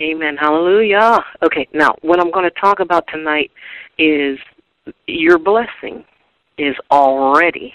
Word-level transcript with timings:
Amen. 0.00 0.36
Hallelujah. 0.38 1.22
Okay, 1.42 1.68
now 1.74 1.94
what 2.00 2.20
I'm 2.20 2.30
going 2.30 2.48
to 2.48 2.60
talk 2.60 2.80
about 2.80 3.04
tonight 3.12 3.50
is 3.98 4.38
your 5.06 5.38
blessing 5.38 6.04
is 6.56 6.74
already 6.90 7.74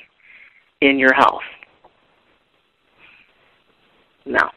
in 0.81 0.97
your 0.97 1.13
house. 1.13 1.43
Now, 4.25 4.49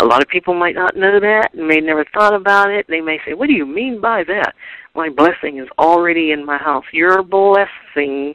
a 0.00 0.06
lot 0.06 0.22
of 0.22 0.28
people 0.28 0.54
might 0.54 0.74
not 0.74 0.96
know 0.96 1.20
that 1.20 1.50
and 1.52 1.68
may 1.68 1.80
never 1.80 2.04
thought 2.14 2.34
about 2.34 2.70
it. 2.70 2.86
They 2.88 3.02
may 3.02 3.18
say, 3.26 3.34
What 3.34 3.48
do 3.48 3.52
you 3.52 3.66
mean 3.66 4.00
by 4.00 4.24
that? 4.24 4.54
My 4.94 5.10
blessing 5.10 5.58
is 5.58 5.68
already 5.78 6.32
in 6.32 6.44
my 6.46 6.56
house. 6.56 6.84
Your 6.92 7.22
blessing 7.22 8.34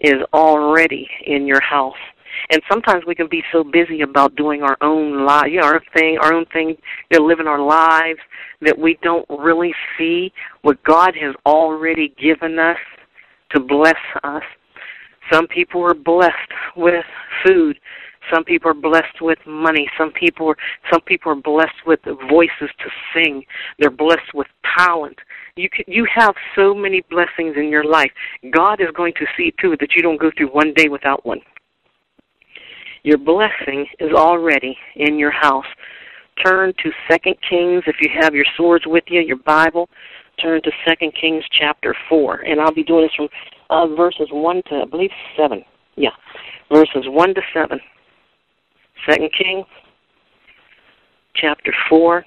is 0.00 0.22
already 0.32 1.08
in 1.24 1.46
your 1.46 1.60
house. 1.60 1.94
And 2.50 2.62
sometimes 2.70 3.04
we 3.06 3.14
can 3.14 3.28
be 3.28 3.42
so 3.52 3.64
busy 3.64 4.02
about 4.02 4.36
doing 4.36 4.62
our 4.62 4.76
own 4.80 5.24
life, 5.24 5.46
you 5.50 5.60
know, 5.60 5.66
our 5.66 5.82
thing, 5.96 6.18
our 6.20 6.32
own 6.32 6.46
thing, 6.46 6.76
you 7.10 7.18
know, 7.18 7.24
living 7.24 7.46
our 7.46 7.60
lives 7.60 8.20
that 8.60 8.78
we 8.78 8.98
don't 9.02 9.26
really 9.28 9.74
see 9.98 10.32
what 10.62 10.82
God 10.84 11.14
has 11.20 11.34
already 11.46 12.14
given 12.20 12.58
us 12.58 12.78
to 13.50 13.60
bless 13.60 13.96
us. 14.22 14.42
Some 15.32 15.46
people 15.46 15.82
are 15.82 15.94
blessed 15.94 16.52
with 16.76 17.04
food. 17.44 17.78
Some 18.32 18.44
people 18.44 18.70
are 18.70 18.74
blessed 18.74 19.20
with 19.20 19.38
money. 19.46 19.88
Some 19.98 20.10
people 20.10 20.48
are, 20.48 20.56
some 20.90 21.00
people 21.02 21.32
are 21.32 21.36
blessed 21.36 21.86
with 21.86 22.00
voices 22.28 22.70
to 22.78 22.90
sing. 23.12 23.44
They're 23.78 23.90
blessed 23.90 24.34
with 24.34 24.46
talent. 24.76 25.18
You 25.56 25.68
can, 25.68 25.84
you 25.86 26.06
have 26.14 26.34
so 26.56 26.74
many 26.74 27.02
blessings 27.10 27.56
in 27.56 27.68
your 27.68 27.84
life. 27.84 28.10
God 28.50 28.80
is 28.80 28.88
going 28.94 29.12
to 29.14 29.26
see 29.36 29.52
to 29.60 29.72
it 29.72 29.80
that 29.80 29.92
you 29.94 30.02
don't 30.02 30.20
go 30.20 30.30
through 30.36 30.48
one 30.48 30.72
day 30.74 30.88
without 30.88 31.24
one. 31.24 31.40
Your 33.04 33.18
blessing 33.18 33.86
is 34.00 34.12
already 34.12 34.76
in 34.96 35.18
your 35.18 35.30
house. 35.30 35.66
Turn 36.44 36.72
to 36.82 36.90
Second 37.08 37.36
Kings 37.48 37.82
if 37.86 37.96
you 38.00 38.08
have 38.18 38.34
your 38.34 38.46
swords 38.56 38.84
with 38.86 39.04
you, 39.08 39.20
your 39.20 39.36
Bible. 39.36 39.88
Turn 40.42 40.60
to 40.62 40.70
Second 40.88 41.12
Kings 41.20 41.44
chapter 41.52 41.94
four, 42.08 42.40
and 42.40 42.60
I'll 42.60 42.74
be 42.74 42.82
doing 42.82 43.02
this 43.02 43.14
from 43.14 43.28
uh, 43.70 43.94
verses 43.94 44.28
one 44.30 44.62
to 44.70 44.82
I 44.82 44.84
believe 44.86 45.10
seven. 45.36 45.62
Yeah, 45.96 46.10
verses 46.72 47.04
one 47.06 47.34
to 47.34 47.42
seven. 47.52 47.78
Second 49.08 49.30
Kings 49.38 49.66
chapter 51.36 51.74
four, 51.90 52.24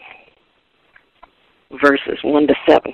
verses 1.81 2.19
one 2.23 2.45
to 2.47 2.53
seven. 2.69 2.94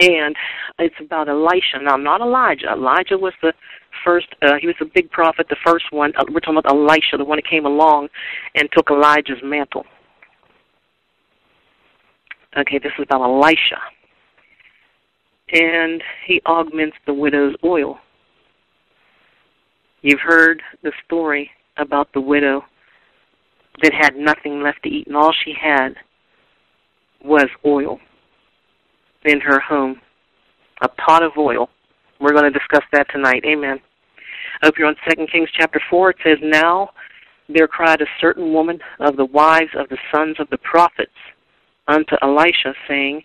and 0.00 0.34
it's 0.78 0.94
about 1.00 1.28
Elisha. 1.28 1.78
Now, 1.82 1.96
not 1.96 2.20
Elijah. 2.20 2.72
Elijah 2.72 3.18
was 3.18 3.34
the 3.42 3.52
first. 4.04 4.26
Uh, 4.42 4.54
he 4.60 4.66
was 4.66 4.76
a 4.80 4.84
big 4.84 5.10
prophet, 5.10 5.46
the 5.48 5.56
first 5.64 5.86
one. 5.90 6.12
Uh, 6.16 6.24
we're 6.30 6.40
talking 6.40 6.58
about 6.58 6.72
Elisha, 6.72 7.16
the 7.16 7.24
one 7.24 7.38
that 7.38 7.48
came 7.48 7.66
along 7.66 8.08
and 8.54 8.68
took 8.72 8.90
Elijah's 8.90 9.42
mantle. 9.42 9.84
Okay, 12.58 12.78
this 12.78 12.92
is 12.98 13.04
about 13.04 13.22
Elisha, 13.22 13.78
and 15.52 16.02
he 16.26 16.40
augments 16.46 16.96
the 17.06 17.14
widow's 17.14 17.54
oil. 17.64 17.98
You've 20.02 20.20
heard 20.20 20.60
the 20.82 20.92
story 21.04 21.50
about 21.76 22.12
the 22.12 22.20
widow 22.20 22.64
that 23.82 23.92
had 23.92 24.16
nothing 24.16 24.62
left 24.62 24.82
to 24.82 24.88
eat, 24.88 25.06
and 25.06 25.16
all 25.16 25.32
she 25.44 25.52
had 25.60 25.94
was 27.24 27.46
oil 27.64 28.00
in 29.24 29.40
her 29.40 29.60
home, 29.60 30.00
a 30.82 30.88
pot 30.88 31.22
of 31.22 31.32
oil. 31.38 31.68
We're 32.20 32.32
going 32.32 32.50
to 32.52 32.58
discuss 32.58 32.84
that 32.92 33.06
tonight. 33.12 33.44
Amen. 33.46 33.78
Up 34.62 34.74
here 34.76 34.86
on 34.86 34.96
Second 35.08 35.30
Kings 35.30 35.48
chapter 35.56 35.80
four, 35.90 36.10
it 36.10 36.16
says, 36.22 36.38
"Now 36.42 36.90
there 37.48 37.68
cried 37.68 38.00
a 38.00 38.06
certain 38.20 38.52
woman 38.52 38.78
of 39.00 39.16
the 39.16 39.24
wives 39.24 39.70
of 39.76 39.88
the 39.88 39.98
sons 40.12 40.36
of 40.38 40.48
the 40.50 40.58
prophets 40.58 41.12
unto 41.88 42.16
Elisha, 42.22 42.74
saying, 42.88 43.24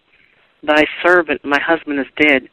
Thy 0.63 0.83
servant, 1.05 1.43
my 1.45 1.59
husband, 1.59 1.99
is 1.99 2.07
dead, 2.19 2.49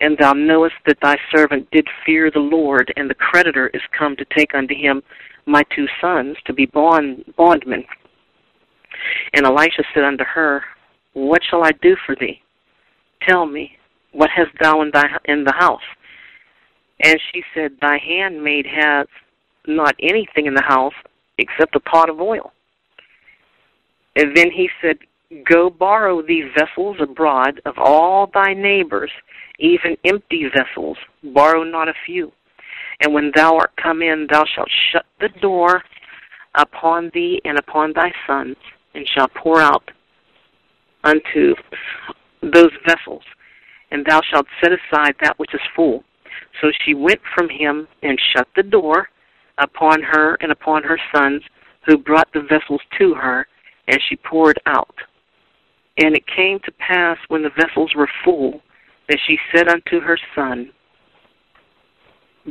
and 0.00 0.16
thou 0.18 0.32
knowest 0.32 0.74
that 0.86 0.98
thy 1.00 1.16
servant 1.34 1.70
did 1.70 1.86
fear 2.04 2.30
the 2.30 2.40
Lord, 2.40 2.92
and 2.96 3.08
the 3.08 3.14
creditor 3.14 3.68
is 3.72 3.82
come 3.96 4.16
to 4.16 4.24
take 4.36 4.54
unto 4.54 4.74
him 4.74 5.02
my 5.46 5.62
two 5.74 5.86
sons 6.00 6.36
to 6.46 6.52
be 6.52 6.66
bond 6.66 7.24
bondmen. 7.36 7.84
And 9.34 9.46
Elisha 9.46 9.84
said 9.94 10.04
unto 10.04 10.24
her, 10.24 10.62
What 11.14 11.42
shall 11.48 11.64
I 11.64 11.72
do 11.82 11.96
for 12.06 12.16
thee? 12.16 12.40
Tell 13.28 13.46
me, 13.46 13.72
what 14.12 14.30
hast 14.30 14.50
thou 14.60 14.82
in, 14.82 14.90
thy, 14.92 15.04
in 15.26 15.44
the 15.44 15.54
house? 15.56 15.80
And 17.02 17.18
she 17.32 17.42
said, 17.54 17.72
Thy 17.80 17.98
handmaid 17.98 18.66
has 18.66 19.06
not 19.66 19.94
anything 20.00 20.46
in 20.46 20.54
the 20.54 20.62
house 20.62 20.94
except 21.38 21.76
a 21.76 21.80
pot 21.80 22.08
of 22.08 22.20
oil. 22.20 22.52
And 24.16 24.36
then 24.36 24.50
he 24.50 24.68
said, 24.80 24.98
Go 25.48 25.70
borrow 25.70 26.20
these 26.20 26.44
vessels 26.56 26.98
abroad 27.00 27.60
of 27.64 27.74
all 27.78 28.30
thy 28.32 28.52
neighbors, 28.52 29.10
even 29.58 29.96
empty 30.04 30.44
vessels, 30.54 30.98
borrow 31.22 31.64
not 31.64 31.88
a 31.88 31.94
few. 32.04 32.32
And 33.00 33.14
when 33.14 33.32
thou 33.34 33.56
art 33.56 33.72
come 33.82 34.02
in, 34.02 34.26
thou 34.30 34.44
shalt 34.54 34.68
shut 34.92 35.06
the 35.20 35.30
door 35.40 35.82
upon 36.54 37.10
thee 37.14 37.40
and 37.44 37.58
upon 37.58 37.94
thy 37.94 38.12
sons, 38.26 38.56
and 38.94 39.08
shalt 39.08 39.32
pour 39.34 39.60
out 39.60 39.90
unto 41.02 41.54
those 42.42 42.70
vessels, 42.86 43.22
and 43.90 44.04
thou 44.04 44.20
shalt 44.30 44.46
set 44.62 44.70
aside 44.72 45.14
that 45.22 45.38
which 45.38 45.54
is 45.54 45.60
full. 45.74 46.04
So 46.60 46.70
she 46.84 46.94
went 46.94 47.20
from 47.34 47.48
him 47.48 47.88
and 48.02 48.20
shut 48.34 48.48
the 48.54 48.62
door 48.62 49.08
upon 49.58 50.02
her 50.02 50.36
and 50.40 50.52
upon 50.52 50.82
her 50.82 50.98
sons, 51.14 51.42
who 51.86 51.98
brought 51.98 52.32
the 52.32 52.42
vessels 52.42 52.80
to 52.98 53.14
her, 53.14 53.46
and 53.88 53.98
she 54.08 54.16
poured 54.16 54.60
out. 54.66 54.94
And 55.98 56.14
it 56.14 56.24
came 56.26 56.58
to 56.60 56.72
pass 56.72 57.18
when 57.28 57.42
the 57.42 57.50
vessels 57.50 57.92
were 57.94 58.08
full, 58.24 58.62
that 59.08 59.18
she 59.26 59.38
said 59.54 59.68
unto 59.68 60.00
her 60.00 60.18
son, 60.34 60.70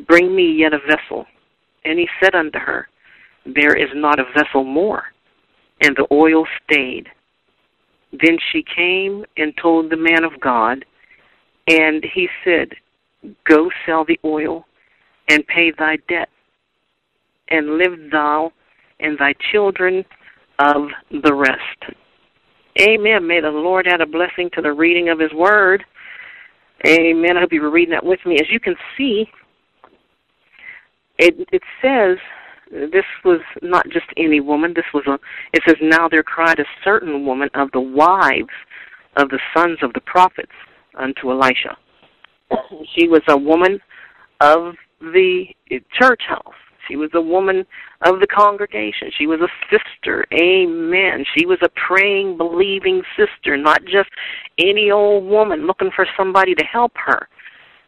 Bring 0.08 0.36
me 0.36 0.52
yet 0.52 0.74
a 0.74 0.80
vessel. 0.80 1.26
And 1.86 1.98
he 1.98 2.08
said 2.22 2.36
unto 2.36 2.60
her, 2.60 2.88
There 3.46 3.76
is 3.76 3.90
not 3.96 4.20
a 4.20 4.26
vessel 4.38 4.64
more. 4.64 5.06
And 5.82 5.96
the 5.96 6.08
oil 6.12 6.46
stayed. 6.64 7.08
Then 8.12 8.38
she 8.52 8.64
came 8.64 9.26
and 9.38 9.54
told 9.58 9.90
the 9.90 9.98
man 9.98 10.24
of 10.24 10.40
God, 10.40 10.86
and 11.68 12.06
he 12.14 12.28
said, 12.44 12.70
Go 13.48 13.70
sell 13.86 14.06
the 14.06 14.20
oil 14.26 14.66
and 15.30 15.46
pay 15.48 15.72
thy 15.78 15.98
debt, 16.08 16.30
and 17.50 17.78
live 17.78 18.12
thou 18.12 18.52
and 19.00 19.18
thy 19.18 19.34
children 19.52 20.04
of 20.60 20.88
the 21.24 21.34
rest. 21.34 21.96
Amen. 22.80 23.28
May 23.28 23.42
the 23.42 23.50
Lord 23.50 23.88
add 23.88 24.02
a 24.02 24.06
blessing 24.06 24.50
to 24.54 24.62
the 24.62 24.72
reading 24.72 25.10
of 25.10 25.20
his 25.20 25.34
word. 25.34 25.84
Amen. 26.86 27.38
I 27.38 27.42
hope 27.42 27.54
you 27.54 27.62
were 27.62 27.70
reading 27.70 27.94
that 27.94 28.06
with 28.06 28.20
me. 28.26 28.36
As 28.36 28.48
you 28.50 28.60
can 28.60 28.76
see, 28.98 29.26
it, 31.18 31.36
it 31.52 31.62
says 31.82 32.18
this 32.72 33.06
was 33.24 33.42
not 33.62 33.86
just 33.90 34.06
any 34.18 34.40
woman. 34.40 34.74
This 34.76 34.86
was 34.94 35.04
a. 35.08 35.20
It 35.54 35.62
says 35.68 35.76
now 35.82 36.08
there 36.08 36.24
cried 36.24 36.60
a 36.60 36.66
certain 36.84 37.26
woman 37.26 37.50
of 37.54 37.70
the 37.74 37.82
wives 37.82 38.56
of 39.18 39.30
the 39.30 39.40
sons 39.56 39.80
of 39.82 39.94
the 39.94 40.02
prophets 40.02 40.52
unto 40.98 41.32
Elisha. 41.32 41.78
She 42.96 43.08
was 43.08 43.22
a 43.28 43.38
woman 43.38 43.80
of 44.40 44.76
the 45.00 45.46
church 46.00 46.22
house. 46.28 46.54
She 46.88 46.96
was 46.96 47.10
a 47.14 47.22
woman 47.22 47.66
of 48.06 48.20
the 48.20 48.28
congregation. 48.28 49.12
She 49.18 49.28
was 49.28 49.40
a 49.40 49.48
sister. 49.70 50.26
Amen. 50.34 51.24
She 51.38 51.46
was 51.46 51.60
a 51.64 51.70
praying, 51.88 52.38
believing 52.38 53.02
sister, 53.16 53.56
not 53.56 53.84
just 53.86 54.10
any 54.58 54.92
old 54.92 55.26
woman 55.26 55.68
looking 55.68 55.92
for 55.96 56.06
somebody 56.18 56.56
to 56.56 56.64
help 56.66 56.92
her. 56.96 57.28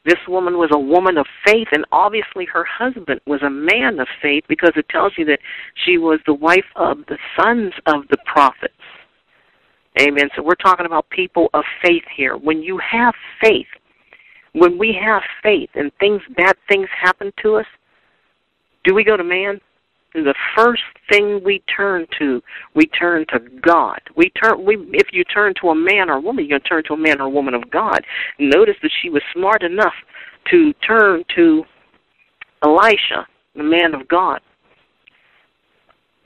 This 0.05 0.19
woman 0.27 0.57
was 0.57 0.69
a 0.73 0.79
woman 0.79 1.17
of 1.17 1.25
faith, 1.45 1.69
and 1.71 1.85
obviously 1.91 2.45
her 2.45 2.65
husband 2.65 3.21
was 3.25 3.41
a 3.41 3.49
man 3.49 3.99
of 3.99 4.07
faith 4.21 4.43
because 4.49 4.73
it 4.75 4.87
tells 4.89 5.13
you 5.17 5.25
that 5.25 5.39
she 5.85 5.97
was 5.97 6.19
the 6.25 6.33
wife 6.33 6.65
of 6.75 6.97
the 7.07 7.17
sons 7.39 7.73
of 7.87 8.07
the 8.09 8.17
prophets. 8.25 8.73
Amen. 10.01 10.29
So 10.35 10.43
we're 10.43 10.55
talking 10.55 10.85
about 10.85 11.09
people 11.09 11.49
of 11.53 11.63
faith 11.81 12.03
here. 12.15 12.35
When 12.35 12.61
you 12.61 12.79
have 12.79 13.13
faith, 13.41 13.67
when 14.53 14.77
we 14.77 14.97
have 14.99 15.21
faith 15.41 15.69
and 15.75 15.91
things 15.99 16.21
bad 16.35 16.55
things 16.67 16.87
happen 16.99 17.31
to 17.43 17.55
us, 17.55 17.65
do 18.83 18.93
we 18.93 19.03
go 19.03 19.17
to 19.17 19.23
man? 19.23 19.59
the 20.13 20.35
first 20.55 20.83
thing 21.09 21.41
we 21.43 21.63
turn 21.75 22.05
to, 22.19 22.41
we 22.75 22.85
turn 22.85 23.25
to 23.29 23.39
God. 23.61 23.99
We 24.15 24.29
turn 24.29 24.63
we 24.63 24.75
if 24.91 25.07
you 25.11 25.23
turn 25.23 25.53
to 25.61 25.69
a 25.69 25.75
man 25.75 26.09
or 26.09 26.17
a 26.17 26.21
woman, 26.21 26.45
you're 26.45 26.59
gonna 26.59 26.69
turn 26.69 26.83
to 26.87 26.93
a 26.93 26.97
man 26.97 27.19
or 27.19 27.25
a 27.25 27.29
woman 27.29 27.53
of 27.53 27.69
God. 27.71 27.99
Notice 28.39 28.75
that 28.83 28.91
she 29.01 29.09
was 29.09 29.23
smart 29.33 29.63
enough 29.63 29.93
to 30.51 30.73
turn 30.85 31.23
to 31.35 31.63
Elisha, 32.61 33.27
the 33.55 33.63
man 33.63 33.95
of 33.95 34.07
God. 34.07 34.39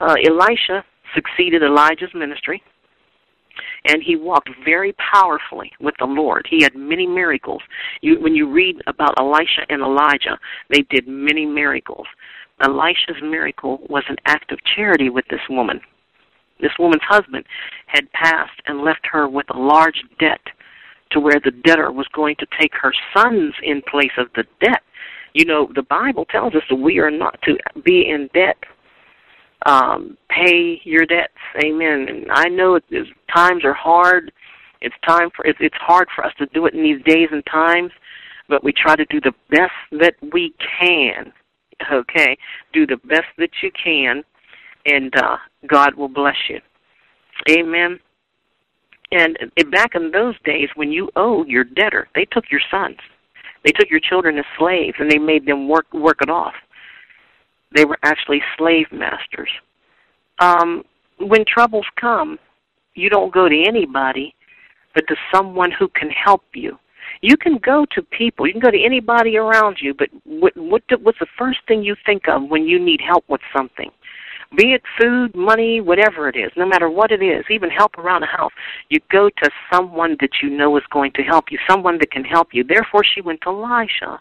Uh, 0.00 0.14
Elisha 0.26 0.84
succeeded 1.14 1.62
Elijah's 1.62 2.10
ministry, 2.14 2.62
and 3.88 4.02
he 4.02 4.16
walked 4.16 4.50
very 4.64 4.94
powerfully 5.12 5.72
with 5.80 5.94
the 5.98 6.04
Lord. 6.04 6.46
He 6.48 6.62
had 6.62 6.76
many 6.76 7.06
miracles. 7.06 7.62
You, 8.02 8.20
when 8.20 8.34
you 8.34 8.48
read 8.48 8.76
about 8.86 9.18
Elisha 9.18 9.62
and 9.70 9.82
Elijah, 9.82 10.38
they 10.68 10.82
did 10.90 11.08
many 11.08 11.46
miracles. 11.46 12.06
Elisha's 12.60 13.20
miracle 13.22 13.80
was 13.88 14.04
an 14.08 14.16
act 14.26 14.52
of 14.52 14.58
charity 14.76 15.08
with 15.08 15.24
this 15.30 15.40
woman. 15.48 15.80
This 16.60 16.72
woman's 16.78 17.02
husband 17.08 17.44
had 17.86 18.12
passed 18.12 18.60
and 18.66 18.82
left 18.82 19.06
her 19.10 19.28
with 19.28 19.46
a 19.50 19.58
large 19.58 20.02
debt 20.20 20.40
to 21.12 21.20
where 21.20 21.40
the 21.42 21.50
debtor 21.50 21.90
was 21.90 22.06
going 22.12 22.36
to 22.40 22.46
take 22.60 22.72
her 22.74 22.92
sons 23.16 23.54
in 23.62 23.80
place 23.88 24.12
of 24.18 24.26
the 24.34 24.44
debt. 24.60 24.82
You 25.32 25.44
know, 25.44 25.70
the 25.74 25.82
Bible 25.82 26.26
tells 26.26 26.54
us 26.54 26.62
that 26.68 26.76
we 26.76 26.98
are 26.98 27.10
not 27.10 27.40
to 27.42 27.56
be 27.84 28.08
in 28.08 28.28
debt. 28.34 28.56
Um, 29.66 30.16
pay 30.30 30.80
your 30.84 31.04
debts. 31.04 31.32
Amen. 31.64 32.06
And 32.08 32.26
I 32.30 32.44
know 32.44 32.76
it 32.76 32.84
is, 32.90 33.06
times 33.34 33.64
are 33.64 33.74
hard. 33.74 34.32
It's 34.80 34.94
time 35.06 35.30
for 35.34 35.44
it's, 35.44 35.58
it's 35.60 35.76
hard 35.80 36.08
for 36.14 36.24
us 36.24 36.32
to 36.38 36.46
do 36.54 36.66
it 36.66 36.74
in 36.74 36.82
these 36.82 37.02
days 37.04 37.28
and 37.32 37.44
times, 37.46 37.90
but 38.48 38.62
we 38.62 38.72
try 38.72 38.94
to 38.94 39.04
do 39.06 39.20
the 39.20 39.34
best 39.50 39.72
that 40.00 40.14
we 40.32 40.54
can. 40.80 41.32
Okay, 41.92 42.36
do 42.72 42.86
the 42.86 42.96
best 43.08 43.26
that 43.38 43.50
you 43.62 43.70
can, 43.72 44.24
and 44.86 45.14
uh, 45.16 45.36
God 45.68 45.94
will 45.94 46.08
bless 46.08 46.34
you. 46.48 46.60
Amen. 47.50 48.00
And 49.12 49.38
back 49.70 49.94
in 49.94 50.10
those 50.10 50.34
days, 50.44 50.68
when 50.74 50.92
you 50.92 51.08
owe 51.16 51.44
your 51.44 51.64
debtor, 51.64 52.08
they 52.14 52.24
took 52.26 52.44
your 52.50 52.60
sons, 52.70 52.98
they 53.64 53.70
took 53.72 53.90
your 53.90 54.00
children 54.00 54.38
as 54.38 54.44
slaves, 54.58 54.96
and 54.98 55.10
they 55.10 55.18
made 55.18 55.46
them 55.46 55.68
work 55.68 55.86
work 55.92 56.18
it 56.20 56.30
off. 56.30 56.54
They 57.74 57.84
were 57.84 57.98
actually 58.02 58.40
slave 58.56 58.86
masters. 58.92 59.50
Um, 60.40 60.84
when 61.18 61.44
troubles 61.46 61.86
come, 62.00 62.38
you 62.94 63.10
don't 63.10 63.32
go 63.32 63.48
to 63.48 63.64
anybody, 63.66 64.34
but 64.94 65.06
to 65.08 65.16
someone 65.34 65.70
who 65.70 65.88
can 65.88 66.10
help 66.10 66.42
you. 66.54 66.78
You 67.20 67.36
can 67.36 67.58
go 67.58 67.86
to 67.94 68.02
people. 68.02 68.46
You 68.46 68.52
can 68.52 68.60
go 68.60 68.70
to 68.70 68.84
anybody 68.84 69.36
around 69.36 69.78
you, 69.80 69.94
but 69.94 70.08
what, 70.24 70.56
what 70.56 70.82
what's 71.02 71.18
the 71.18 71.26
first 71.38 71.58
thing 71.66 71.82
you 71.82 71.96
think 72.06 72.28
of 72.28 72.48
when 72.48 72.64
you 72.64 72.78
need 72.78 73.00
help 73.00 73.24
with 73.28 73.40
something? 73.56 73.90
be 74.56 74.72
it 74.72 74.82
food, 75.00 75.34
money, 75.34 75.80
whatever 75.80 76.28
it 76.28 76.36
is, 76.36 76.50
no 76.56 76.66
matter 76.66 76.88
what 76.88 77.10
it 77.10 77.22
is, 77.22 77.44
even 77.50 77.70
help 77.70 77.98
around 77.98 78.22
the 78.22 78.26
house, 78.26 78.52
you 78.88 78.98
go 79.10 79.28
to 79.28 79.50
someone 79.72 80.16
that 80.20 80.30
you 80.42 80.48
know 80.48 80.76
is 80.76 80.82
going 80.90 81.12
to 81.12 81.22
help 81.22 81.46
you, 81.50 81.58
someone 81.68 81.98
that 81.98 82.10
can 82.10 82.24
help 82.24 82.48
you. 82.52 82.64
Therefore, 82.64 83.04
she 83.04 83.20
went 83.20 83.40
to 83.42 83.50
Elisha. 83.50 84.20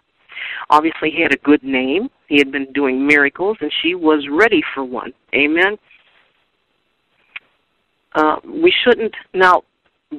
Obviously, 0.70 1.12
he 1.12 1.22
had 1.22 1.34
a 1.34 1.38
good 1.38 1.64
name. 1.64 2.10
He 2.28 2.38
had 2.38 2.52
been 2.52 2.72
doing 2.74 3.06
miracles, 3.06 3.58
and 3.62 3.72
she 3.82 3.96
was 3.96 4.28
ready 4.32 4.62
for 4.74 4.84
one. 4.84 5.14
Amen. 5.34 5.78
Uh, 8.16 8.38
we 8.46 8.74
shouldn't 8.84 9.14
now. 9.34 9.64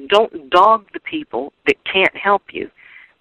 Don't 0.07 0.51
dog 0.51 0.85
the 0.93 0.99
people 0.99 1.51
that 1.65 1.75
can't 1.91 2.15
help 2.15 2.43
you. 2.51 2.69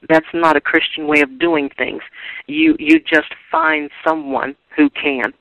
That's 0.09 0.27
not 0.35 0.57
a 0.57 0.61
Christian 0.61 1.07
way 1.07 1.23
of 1.23 1.39
doing 1.39 1.71
things. 1.79 2.03
You 2.47 2.77
you 2.79 3.01
just 3.01 3.33
find 3.51 3.91
someone 4.07 4.55
who 4.77 4.91
can. 4.91 5.33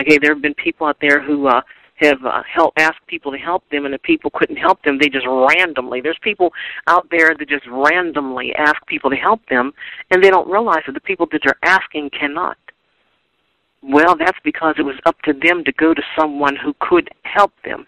Okay, 0.00 0.18
there 0.18 0.32
have 0.32 0.42
been 0.42 0.54
people 0.54 0.86
out 0.86 0.98
there 1.00 1.20
who 1.20 1.48
uh, 1.48 1.60
have 2.00 2.24
uh, 2.24 2.42
help 2.52 2.74
asked 2.76 3.06
people 3.06 3.32
to 3.32 3.38
help 3.38 3.68
them, 3.70 3.84
and 3.84 3.94
the 3.94 3.98
people 3.98 4.30
couldn't 4.32 4.56
help 4.56 4.82
them. 4.82 4.98
They 4.98 5.08
just 5.08 5.26
randomly. 5.26 6.00
There's 6.00 6.18
people 6.22 6.52
out 6.86 7.08
there 7.10 7.34
that 7.36 7.48
just 7.48 7.66
randomly 7.66 8.54
ask 8.56 8.84
people 8.86 9.10
to 9.10 9.16
help 9.16 9.40
them, 9.48 9.72
and 10.10 10.22
they 10.22 10.30
don't 10.30 10.50
realize 10.50 10.82
that 10.86 10.92
the 10.92 11.00
people 11.00 11.26
that 11.32 11.40
they're 11.44 11.58
asking 11.62 12.10
cannot. 12.10 12.56
Well, 13.82 14.16
that's 14.18 14.38
because 14.42 14.74
it 14.78 14.82
was 14.82 14.96
up 15.06 15.20
to 15.22 15.32
them 15.32 15.64
to 15.64 15.72
go 15.72 15.94
to 15.94 16.02
someone 16.18 16.56
who 16.56 16.74
could 16.80 17.10
help 17.22 17.52
them. 17.64 17.86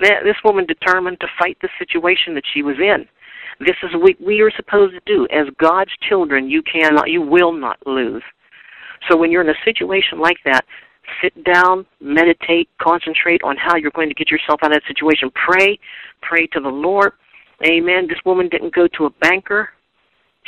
This 0.00 0.36
woman 0.44 0.66
determined 0.66 1.20
to 1.20 1.26
fight 1.38 1.56
the 1.62 1.68
situation 1.78 2.34
that 2.34 2.44
she 2.52 2.62
was 2.62 2.76
in. 2.78 3.06
This 3.60 3.76
is 3.82 3.90
what 3.94 4.20
we 4.24 4.40
are 4.40 4.50
supposed 4.50 4.94
to 4.94 5.00
do. 5.06 5.26
As 5.30 5.46
God's 5.58 5.92
children, 6.08 6.50
you 6.50 6.62
cannot, 6.62 7.10
you 7.10 7.22
will 7.22 7.52
not 7.52 7.78
lose. 7.86 8.22
So 9.08 9.16
when 9.16 9.30
you're 9.30 9.42
in 9.42 9.48
a 9.48 9.64
situation 9.64 10.18
like 10.18 10.38
that, 10.44 10.64
sit 11.22 11.44
down, 11.44 11.86
meditate, 12.00 12.68
concentrate 12.80 13.42
on 13.42 13.56
how 13.56 13.76
you're 13.76 13.90
going 13.92 14.08
to 14.08 14.14
get 14.14 14.30
yourself 14.30 14.60
out 14.62 14.72
of 14.72 14.80
that 14.80 14.86
situation. 14.88 15.30
Pray, 15.34 15.78
pray 16.22 16.46
to 16.48 16.60
the 16.60 16.68
Lord. 16.68 17.12
Amen. 17.66 18.06
This 18.08 18.18
woman 18.24 18.48
didn't 18.48 18.74
go 18.74 18.88
to 18.88 19.06
a 19.06 19.10
banker. 19.10 19.70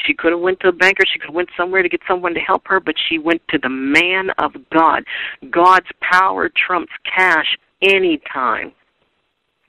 She 0.04 0.12
could 0.12 0.32
have 0.32 0.40
went 0.40 0.60
to 0.60 0.68
a 0.68 0.72
banker. 0.72 1.04
She 1.10 1.18
could 1.18 1.28
have 1.28 1.34
went 1.34 1.48
somewhere 1.56 1.82
to 1.82 1.88
get 1.88 2.00
someone 2.06 2.34
to 2.34 2.40
help 2.40 2.62
her, 2.66 2.80
but 2.80 2.94
she 3.08 3.18
went 3.18 3.40
to 3.48 3.58
the 3.58 3.68
man 3.68 4.30
of 4.38 4.52
God. 4.72 5.04
God's 5.50 5.86
power 6.00 6.50
trumps 6.66 6.92
cash 7.04 7.56
any 7.82 8.20
time. 8.32 8.72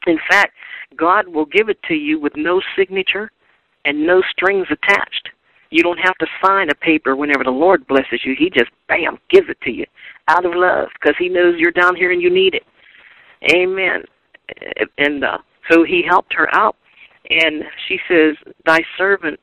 In 0.06 0.20
fact, 0.30 0.54
God 0.96 1.28
will 1.28 1.46
give 1.46 1.70
it 1.70 1.82
to 1.84 1.94
you 1.94 2.20
with 2.20 2.34
no 2.36 2.62
signature 2.78 3.32
and 3.86 4.06
no 4.06 4.22
strings 4.32 4.68
attached. 4.70 5.30
You 5.70 5.84
don't 5.84 6.00
have 6.00 6.18
to 6.18 6.28
sign 6.44 6.70
a 6.70 6.76
paper 6.76 7.16
whenever 7.16 7.44
the 7.44 7.52
Lord 7.52 7.86
blesses 7.88 8.22
you. 8.24 8.36
He 8.38 8.50
just, 8.50 8.72
bam, 8.88 9.18
gives 9.30 9.50
it 9.50 9.60
to 9.62 9.72
you 9.72 9.86
out 10.28 10.46
of 10.46 10.54
love 10.56 10.90
because 11.00 11.16
He 11.20 11.30
knows 11.30 11.56
you're 11.58 11.72
down 11.72 11.96
here 11.96 12.12
and 12.12 12.22
you 12.22 12.30
need 12.30 12.56
it. 12.56 12.64
Amen. 13.54 14.04
And 14.98 15.24
uh, 15.24 15.38
so 15.70 15.84
He 15.84 16.04
helped 16.08 16.34
her 16.34 16.54
out. 16.56 16.76
And 17.30 17.64
she 17.88 18.00
says, 18.08 18.36
Thy 18.66 18.80
servant. 18.98 19.40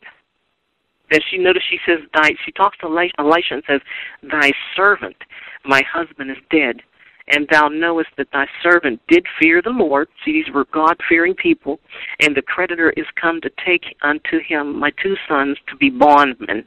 and 1.10 1.22
she 1.30 1.38
noticed 1.38 1.66
she 1.68 1.78
says, 1.86 1.98
Thy, 2.14 2.30
she 2.44 2.52
talks 2.52 2.78
to 2.78 2.86
Elisha 2.86 3.54
and 3.54 3.62
says, 3.68 3.80
Thy 4.22 4.50
servant, 4.74 5.16
my 5.64 5.82
husband 5.92 6.30
is 6.30 6.38
dead 6.50 6.80
and 7.28 7.46
thou 7.50 7.68
knowest 7.68 8.10
that 8.16 8.28
thy 8.32 8.46
servant 8.62 9.00
did 9.08 9.24
fear 9.40 9.62
the 9.62 9.70
Lord. 9.70 10.08
See, 10.24 10.32
these 10.32 10.52
were 10.52 10.66
God 10.72 10.96
fearing 11.08 11.34
people, 11.34 11.80
and 12.20 12.36
the 12.36 12.42
creditor 12.42 12.90
is 12.96 13.06
come 13.20 13.40
to 13.40 13.50
take 13.64 13.96
unto 14.02 14.40
him 14.46 14.78
my 14.78 14.90
two 15.02 15.16
sons 15.28 15.56
to 15.68 15.76
be 15.76 15.90
bondmen. 15.90 16.64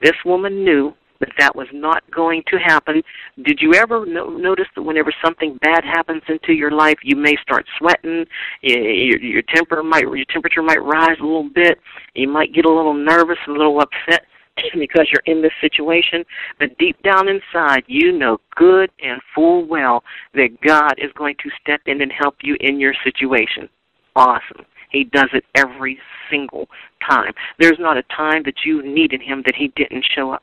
This 0.00 0.16
woman 0.24 0.64
knew 0.64 0.94
that 1.22 1.30
that 1.38 1.54
was 1.54 1.68
not 1.72 2.02
going 2.10 2.42
to 2.48 2.56
happen. 2.58 3.00
Did 3.44 3.60
you 3.60 3.74
ever 3.74 4.04
no- 4.04 4.30
notice 4.30 4.66
that 4.74 4.82
whenever 4.82 5.12
something 5.24 5.56
bad 5.62 5.84
happens 5.84 6.22
into 6.28 6.52
your 6.52 6.72
life, 6.72 6.98
you 7.04 7.14
may 7.14 7.36
start 7.40 7.64
sweating, 7.78 8.26
your, 8.60 9.20
your 9.20 9.42
temper 9.54 9.84
might 9.84 10.02
your 10.02 10.24
temperature 10.32 10.62
might 10.62 10.82
rise 10.82 11.16
a 11.20 11.24
little 11.24 11.48
bit, 11.48 11.78
you 12.14 12.28
might 12.28 12.52
get 12.52 12.64
a 12.64 12.68
little 12.68 12.94
nervous, 12.94 13.38
a 13.46 13.52
little 13.52 13.80
upset 13.80 14.26
because 14.78 15.08
you're 15.10 15.34
in 15.34 15.42
this 15.42 15.52
situation, 15.60 16.24
but 16.58 16.76
deep 16.78 17.00
down 17.02 17.28
inside, 17.28 17.84
you 17.86 18.12
know 18.12 18.38
good 18.56 18.90
and 19.02 19.20
full 19.34 19.66
well 19.66 20.02
that 20.34 20.60
God 20.66 20.94
is 20.98 21.10
going 21.16 21.36
to 21.42 21.50
step 21.60 21.80
in 21.86 22.02
and 22.02 22.12
help 22.12 22.36
you 22.42 22.56
in 22.60 22.78
your 22.78 22.94
situation. 23.04 23.68
Awesome. 24.14 24.66
He 24.90 25.04
does 25.04 25.30
it 25.32 25.44
every 25.54 25.98
single 26.30 26.68
time. 27.08 27.32
There's 27.58 27.78
not 27.78 27.96
a 27.96 28.02
time 28.14 28.42
that 28.44 28.64
you 28.64 28.82
needed 28.82 29.22
Him 29.22 29.42
that 29.46 29.54
He 29.56 29.72
didn't 29.74 30.04
show 30.14 30.32
up. 30.32 30.42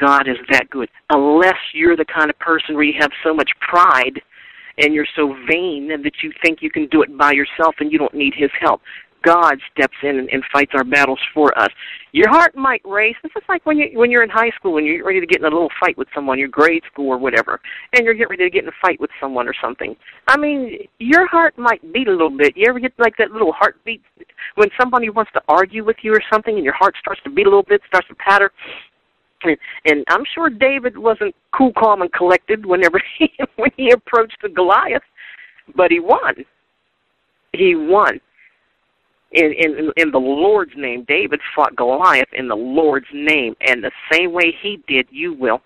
God 0.00 0.26
is 0.26 0.36
that 0.50 0.70
good. 0.70 0.88
Unless 1.10 1.58
you're 1.72 1.96
the 1.96 2.06
kind 2.06 2.30
of 2.30 2.38
person 2.38 2.74
where 2.74 2.84
you 2.84 2.94
have 2.98 3.12
so 3.22 3.32
much 3.32 3.50
pride 3.60 4.20
and 4.78 4.92
you're 4.92 5.06
so 5.14 5.36
vain 5.48 5.88
that 5.88 6.22
you 6.22 6.32
think 6.42 6.60
you 6.60 6.70
can 6.70 6.88
do 6.88 7.02
it 7.02 7.16
by 7.16 7.32
yourself 7.32 7.76
and 7.78 7.92
you 7.92 7.98
don't 7.98 8.14
need 8.14 8.34
His 8.36 8.50
help. 8.60 8.80
God 9.24 9.56
steps 9.72 9.96
in 10.02 10.18
and, 10.18 10.28
and 10.28 10.44
fights 10.52 10.72
our 10.74 10.84
battles 10.84 11.18
for 11.32 11.56
us. 11.58 11.70
Your 12.12 12.28
heart 12.28 12.54
might 12.54 12.82
race. 12.84 13.16
This 13.22 13.32
is 13.36 13.42
like 13.48 13.64
when 13.66 13.78
you 13.78 13.98
when 13.98 14.10
you're 14.10 14.22
in 14.22 14.30
high 14.30 14.50
school 14.56 14.76
and 14.76 14.86
you're 14.86 15.04
ready 15.04 15.20
to 15.20 15.26
get 15.26 15.40
in 15.40 15.46
a 15.46 15.48
little 15.48 15.70
fight 15.80 15.96
with 15.96 16.08
someone, 16.14 16.38
your 16.38 16.48
grade 16.48 16.82
school 16.92 17.08
or 17.08 17.18
whatever, 17.18 17.60
and 17.92 18.04
you're 18.04 18.14
getting 18.14 18.28
ready 18.30 18.44
to 18.44 18.50
get 18.50 18.64
in 18.64 18.68
a 18.68 18.78
fight 18.82 19.00
with 19.00 19.10
someone 19.20 19.48
or 19.48 19.54
something. 19.60 19.96
I 20.28 20.36
mean, 20.36 20.78
your 20.98 21.26
heart 21.26 21.58
might 21.58 21.80
beat 21.92 22.08
a 22.08 22.12
little 22.12 22.36
bit. 22.36 22.56
You 22.56 22.66
ever 22.68 22.78
get 22.78 22.92
like 22.98 23.14
that 23.18 23.30
little 23.30 23.52
heartbeat 23.52 24.02
when 24.56 24.68
somebody 24.80 25.10
wants 25.10 25.32
to 25.32 25.42
argue 25.48 25.84
with 25.84 25.96
you 26.02 26.12
or 26.12 26.22
something, 26.32 26.54
and 26.54 26.64
your 26.64 26.74
heart 26.74 26.94
starts 27.00 27.22
to 27.24 27.30
beat 27.30 27.46
a 27.46 27.50
little 27.50 27.64
bit, 27.66 27.80
starts 27.88 28.08
to 28.08 28.14
patter. 28.14 28.52
And, 29.42 29.56
and 29.86 30.04
I'm 30.08 30.24
sure 30.34 30.50
David 30.50 30.96
wasn't 30.96 31.34
cool, 31.56 31.72
calm, 31.78 32.02
and 32.02 32.12
collected 32.12 32.64
whenever 32.64 33.02
he 33.18 33.30
when 33.56 33.70
he 33.76 33.90
approached 33.90 34.36
the 34.42 34.48
Goliath, 34.48 35.02
but 35.74 35.90
he 35.90 36.00
won. 36.00 36.44
He 37.52 37.74
won 37.74 38.20
in, 39.34 39.52
in 39.58 39.92
in 39.96 40.10
the 40.10 40.18
Lord's 40.18 40.72
name. 40.76 41.04
David 41.06 41.40
fought 41.54 41.76
Goliath 41.76 42.32
in 42.32 42.48
the 42.48 42.56
Lord's 42.56 43.06
name, 43.12 43.54
and 43.60 43.82
the 43.82 43.90
same 44.10 44.32
way 44.32 44.54
he 44.62 44.82
did, 44.86 45.06
you 45.10 45.34
will. 45.34 45.60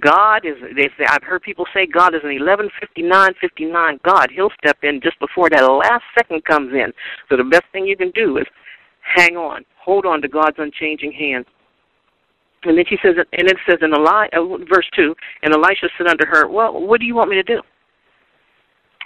God 0.00 0.46
is. 0.46 0.54
They 0.76 0.88
say 0.96 1.04
I've 1.08 1.24
heard 1.24 1.42
people 1.42 1.66
say 1.74 1.86
God 1.86 2.14
is 2.14 2.20
an 2.22 2.30
eleven 2.30 2.70
fifty 2.78 3.02
nine 3.02 3.32
fifty 3.40 3.64
nine 3.64 3.98
God. 4.04 4.30
He'll 4.34 4.52
step 4.62 4.78
in 4.82 5.00
just 5.02 5.18
before 5.18 5.50
that 5.50 5.62
last 5.62 6.04
second 6.16 6.44
comes 6.44 6.72
in. 6.72 6.92
So 7.28 7.36
the 7.36 7.44
best 7.44 7.64
thing 7.72 7.86
you 7.86 7.96
can 7.96 8.10
do 8.12 8.38
is 8.38 8.46
hang 9.16 9.36
on, 9.36 9.64
hold 9.76 10.06
on 10.06 10.22
to 10.22 10.28
God's 10.28 10.56
unchanging 10.58 11.12
hand. 11.12 11.44
And 12.62 12.76
then 12.76 12.84
she 12.88 12.98
says, 13.02 13.14
and 13.16 13.48
it 13.48 13.56
says 13.66 13.78
in 13.80 13.90
Eli, 13.90 14.28
uh, 14.34 14.58
verse 14.68 14.88
two, 14.94 15.14
and 15.42 15.54
Elisha 15.54 15.88
said 15.96 16.06
unto 16.06 16.26
her, 16.26 16.46
Well, 16.46 16.78
what 16.86 17.00
do 17.00 17.06
you 17.06 17.14
want 17.14 17.30
me 17.30 17.36
to 17.36 17.42
do? 17.42 17.62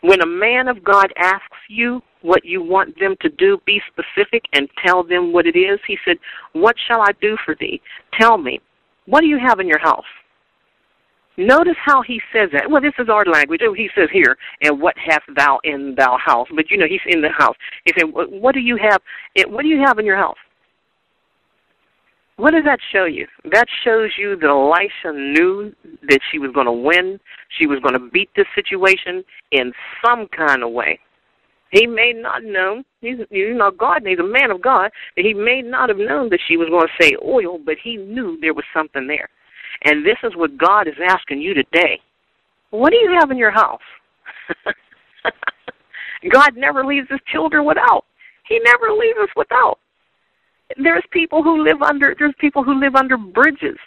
When 0.03 0.21
a 0.21 0.27
man 0.27 0.69
of 0.69 0.83
God 0.85 1.13
asks 1.17 1.57
you 1.69 2.03
what 2.25 2.45
you 2.45 2.63
want 2.63 2.99
them 2.99 3.17
to 3.21 3.29
do, 3.29 3.59
be 3.67 3.81
specific 3.87 4.45
and 4.55 4.69
tell 4.85 5.05
them 5.05 5.33
what 5.33 5.47
it 5.47 5.57
is. 5.57 5.79
He 5.87 5.99
said, 6.05 6.17
What 6.55 6.75
shall 6.89 7.03
I 7.03 7.13
do 7.21 7.37
for 7.45 7.55
thee? 7.55 7.81
Tell 8.19 8.39
me. 8.39 8.61
What 9.07 9.21
do 9.21 9.27
you 9.27 9.39
have 9.39 9.61
in 9.61 9.69
your 9.69 9.79
house? 9.79 10.05
Notice 11.37 11.77
how 11.85 12.01
he 12.01 12.21
says 12.33 12.49
that. 12.53 12.71
Well, 12.71 12.81
this 12.81 12.95
is 12.99 13.09
our 13.11 13.25
language. 13.27 13.61
Oh, 13.63 13.75
he 13.75 13.91
says 13.95 14.09
here, 14.11 14.37
and 14.63 14.81
what 14.81 14.95
hast 14.97 15.25
thou 15.37 15.59
in 15.65 15.95
thou 15.99 16.17
house? 16.17 16.47
But 16.55 16.71
you 16.71 16.79
know, 16.79 16.87
he's 16.89 17.01
in 17.07 17.21
the 17.21 17.29
house. 17.29 17.57
He 17.85 17.93
said, 17.99 18.07
What 18.07 18.55
do 18.55 18.61
you 18.61 18.79
have? 18.79 19.03
Eh, 19.37 19.45
what 19.47 19.63
do 19.63 19.69
you 19.69 19.83
have 19.85 19.99
in 19.99 20.07
your 20.07 20.17
house? 20.17 20.39
What 22.37 22.53
does 22.53 22.65
that 22.65 22.79
show 22.91 23.05
you? 23.05 23.27
That 23.53 23.67
shows 23.85 24.11
you 24.19 24.37
that 24.37 24.49
Elisha 24.49 25.13
knew 25.13 25.73
that 26.09 26.21
she 26.33 26.39
was 26.39 26.51
going 26.53 26.67
to 26.67 26.73
win. 26.73 27.21
She 27.59 27.67
was 27.67 27.79
going 27.81 27.95
to 27.95 28.11
beat 28.11 28.31
this 28.35 28.47
situation 28.55 29.23
in 29.53 29.73
some 30.05 30.27
kind 30.29 30.65
of 30.65 30.73
way. 30.73 30.99
He 31.75 31.89
may 31.89 32.13
not 32.15 32.45
know. 32.45 32.85
He's 33.01 33.17
you 33.31 33.53
know 33.53 33.73
God. 33.73 34.03
He's 34.07 34.21
a 34.21 34.23
man 34.23 34.53
of 34.53 34.63
God. 34.63 34.93
He 35.17 35.35
may 35.35 35.61
not 35.61 35.89
have 35.89 35.99
known 35.99 36.31
that 36.31 36.39
she 36.47 36.57
was 36.57 36.69
going 36.69 36.87
to 36.87 37.03
say 37.03 37.17
oil, 37.21 37.59
but 37.59 37.75
he 37.83 37.97
knew 37.97 38.39
there 38.41 38.55
was 38.55 38.65
something 38.73 39.09
there. 39.09 39.29
And 39.83 40.07
this 40.07 40.17
is 40.23 40.37
what 40.37 40.57
God 40.57 40.87
is 40.87 40.95
asking 41.05 41.43
you 41.43 41.53
today. 41.53 42.01
What 42.71 42.91
do 42.91 42.97
you 42.97 43.17
have 43.19 43.33
in 43.33 43.37
your 43.37 43.51
house? 43.51 43.81
God 46.31 46.57
never 46.57 46.87
leaves 46.87 47.09
his 47.11 47.19
children 47.33 47.65
without. 47.65 48.05
He 48.49 48.61
never 48.61 48.93
leaves 48.93 49.19
us 49.21 49.31
without. 49.35 49.81
There's 50.81 51.05
people 51.11 51.43
who 51.43 51.65
live 51.65 51.83
under 51.83 52.15
there's 52.17 52.35
people 52.39 52.63
who 52.63 52.79
live 52.79 52.95
under 52.95 53.17
bridges 53.17 53.79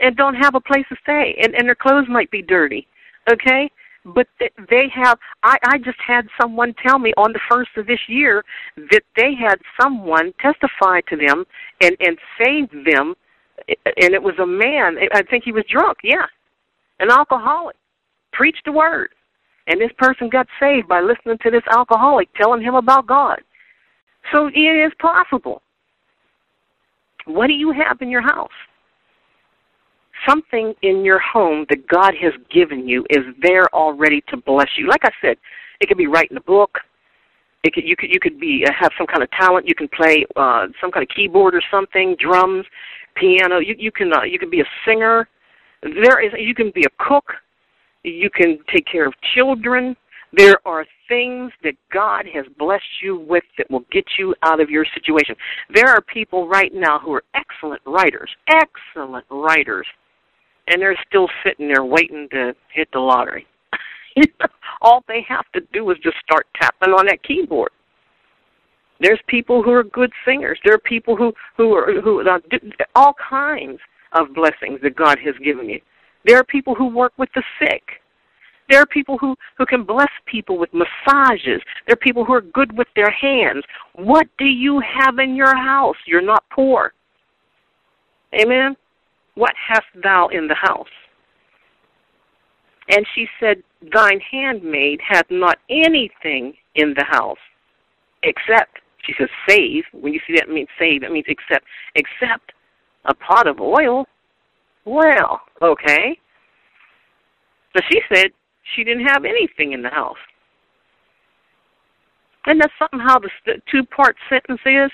and 0.00 0.16
don't 0.16 0.34
have 0.34 0.54
a 0.54 0.60
place 0.60 0.86
to 0.88 0.96
stay 1.02 1.36
and, 1.42 1.54
and 1.54 1.68
their 1.68 1.74
clothes 1.74 2.06
might 2.08 2.30
be 2.30 2.40
dirty. 2.40 2.86
Okay? 3.30 3.70
But 4.06 4.28
they 4.38 4.88
have 4.94 5.18
I, 5.42 5.56
I 5.64 5.78
just 5.78 5.98
had 6.06 6.26
someone 6.40 6.74
tell 6.86 6.98
me 6.98 7.12
on 7.16 7.32
the 7.32 7.40
first 7.50 7.70
of 7.76 7.86
this 7.86 7.98
year 8.08 8.44
that 8.76 9.02
they 9.16 9.34
had 9.34 9.56
someone 9.80 10.32
testify 10.40 11.00
to 11.08 11.16
them 11.16 11.44
and, 11.80 11.96
and 11.98 12.16
save 12.38 12.70
them 12.84 13.14
and 13.68 14.14
it 14.14 14.22
was 14.22 14.38
a 14.38 14.46
man 14.46 14.96
I 15.12 15.22
think 15.22 15.44
he 15.44 15.52
was 15.52 15.64
drunk, 15.68 15.98
yeah. 16.04 16.26
An 17.00 17.10
alcoholic. 17.10 17.76
Preached 18.32 18.62
the 18.64 18.72
word. 18.72 19.08
And 19.66 19.80
this 19.80 19.90
person 19.98 20.28
got 20.28 20.46
saved 20.60 20.86
by 20.86 21.00
listening 21.00 21.38
to 21.42 21.50
this 21.50 21.64
alcoholic 21.72 22.32
telling 22.34 22.62
him 22.62 22.76
about 22.76 23.06
God. 23.06 23.40
So 24.32 24.46
it 24.46 24.58
is 24.58 24.92
possible. 25.00 25.62
What 27.26 27.48
do 27.48 27.54
you 27.54 27.72
have 27.72 28.00
in 28.00 28.08
your 28.08 28.22
house? 28.22 28.50
Something 30.28 30.74
in 30.82 31.04
your 31.04 31.20
home 31.20 31.66
that 31.68 31.86
God 31.88 32.14
has 32.20 32.32
given 32.52 32.88
you 32.88 33.04
is 33.10 33.24
there 33.42 33.72
already 33.74 34.22
to 34.28 34.36
bless 34.36 34.68
you. 34.76 34.88
Like 34.88 35.04
I 35.04 35.10
said, 35.20 35.36
it 35.80 35.88
could 35.88 35.98
be 35.98 36.06
writing 36.06 36.36
a 36.36 36.40
book. 36.40 36.78
It 37.64 37.72
could, 37.72 37.84
you 37.84 37.96
could 37.96 38.10
you 38.10 38.20
could 38.20 38.38
be 38.38 38.64
uh, 38.66 38.72
have 38.78 38.92
some 38.96 39.06
kind 39.06 39.22
of 39.22 39.30
talent. 39.32 39.66
You 39.68 39.74
can 39.74 39.88
play 39.88 40.24
uh, 40.36 40.66
some 40.80 40.90
kind 40.90 41.02
of 41.02 41.08
keyboard 41.14 41.54
or 41.54 41.62
something, 41.70 42.16
drums, 42.18 42.64
piano. 43.16 43.58
You 43.58 43.74
you 43.78 43.90
can 43.90 44.12
uh, 44.12 44.22
you 44.22 44.38
can 44.38 44.50
be 44.50 44.60
a 44.60 44.64
singer. 44.86 45.28
There 45.82 46.24
is 46.24 46.32
you 46.38 46.54
can 46.54 46.70
be 46.74 46.84
a 46.84 47.04
cook. 47.08 47.32
You 48.04 48.30
can 48.30 48.58
take 48.72 48.86
care 48.86 49.06
of 49.06 49.14
children. 49.34 49.96
There 50.32 50.58
are 50.64 50.84
things 51.08 51.52
that 51.62 51.74
God 51.92 52.26
has 52.34 52.44
blessed 52.58 53.02
you 53.02 53.18
with 53.18 53.44
that 53.58 53.70
will 53.70 53.84
get 53.90 54.04
you 54.18 54.34
out 54.42 54.60
of 54.60 54.70
your 54.70 54.84
situation. 54.94 55.34
There 55.72 55.88
are 55.88 56.00
people 56.00 56.48
right 56.48 56.72
now 56.74 56.98
who 56.98 57.12
are 57.14 57.22
excellent 57.34 57.80
writers, 57.86 58.30
excellent 58.48 59.24
writers, 59.30 59.86
and 60.68 60.80
they're 60.80 60.98
still 61.06 61.28
sitting 61.44 61.68
there 61.68 61.84
waiting 61.84 62.28
to 62.32 62.54
hit 62.72 62.88
the 62.92 62.98
lottery. 62.98 63.46
All 64.80 65.04
they 65.08 65.24
have 65.28 65.44
to 65.54 65.60
do 65.72 65.90
is 65.90 65.98
just 66.02 66.16
start 66.24 66.46
tapping 66.60 66.90
on 66.90 67.06
that 67.06 67.22
keyboard. 67.22 67.70
There's 69.00 69.20
people 69.26 69.62
who 69.62 69.72
are 69.72 69.84
good 69.84 70.10
singers. 70.24 70.58
There 70.64 70.74
are 70.74 70.78
people 70.78 71.16
who 71.16 71.32
who 71.56 71.74
are 71.74 72.00
who 72.00 72.26
uh, 72.26 72.38
all 72.94 73.14
kinds 73.28 73.78
of 74.12 74.34
blessings 74.34 74.80
that 74.82 74.96
God 74.96 75.18
has 75.24 75.34
given 75.44 75.68
you. 75.68 75.80
There 76.24 76.38
are 76.38 76.44
people 76.44 76.74
who 76.74 76.88
work 76.88 77.12
with 77.18 77.28
the 77.34 77.42
sick. 77.60 77.82
There 78.68 78.80
are 78.80 78.86
people 78.86 79.16
who, 79.18 79.36
who 79.56 79.64
can 79.64 79.84
bless 79.84 80.10
people 80.26 80.58
with 80.58 80.70
massages. 80.72 81.62
There 81.86 81.92
are 81.92 81.96
people 81.96 82.24
who 82.24 82.32
are 82.32 82.40
good 82.40 82.76
with 82.76 82.88
their 82.96 83.10
hands. 83.10 83.62
What 83.94 84.26
do 84.38 84.44
you 84.44 84.80
have 84.80 85.18
in 85.18 85.36
your 85.36 85.54
house? 85.54 85.96
You're 86.06 86.20
not 86.20 86.42
poor. 86.50 86.92
Amen? 88.34 88.76
What 89.36 89.52
hast 89.68 89.86
thou 90.02 90.28
in 90.28 90.48
the 90.48 90.54
house? 90.54 90.88
And 92.88 93.06
she 93.14 93.26
said, 93.38 93.62
Thine 93.92 94.20
handmaid 94.30 95.00
hath 95.06 95.26
not 95.30 95.58
anything 95.70 96.54
in 96.74 96.94
the 96.96 97.04
house 97.04 97.38
except, 98.22 98.78
she 99.04 99.12
says, 99.18 99.28
save. 99.48 99.84
When 99.92 100.12
you 100.12 100.20
see 100.26 100.34
that, 100.36 100.48
means 100.48 100.68
save. 100.78 101.02
It 101.02 101.12
means 101.12 101.26
except, 101.28 101.66
except 101.94 102.52
a 103.04 103.14
pot 103.14 103.46
of 103.46 103.60
oil. 103.60 104.06
Well, 104.84 105.42
okay. 105.62 106.18
But 107.74 107.82
she 107.90 108.00
said, 108.12 108.28
she 108.74 108.84
didn't 108.84 109.06
have 109.06 109.24
anything 109.24 109.72
in 109.72 109.82
the 109.82 109.90
house. 109.90 110.16
And 112.46 112.60
that's 112.60 112.72
somehow 112.78 113.18
the 113.18 113.60
two 113.70 113.84
part 113.84 114.16
sentence 114.30 114.60
is 114.64 114.90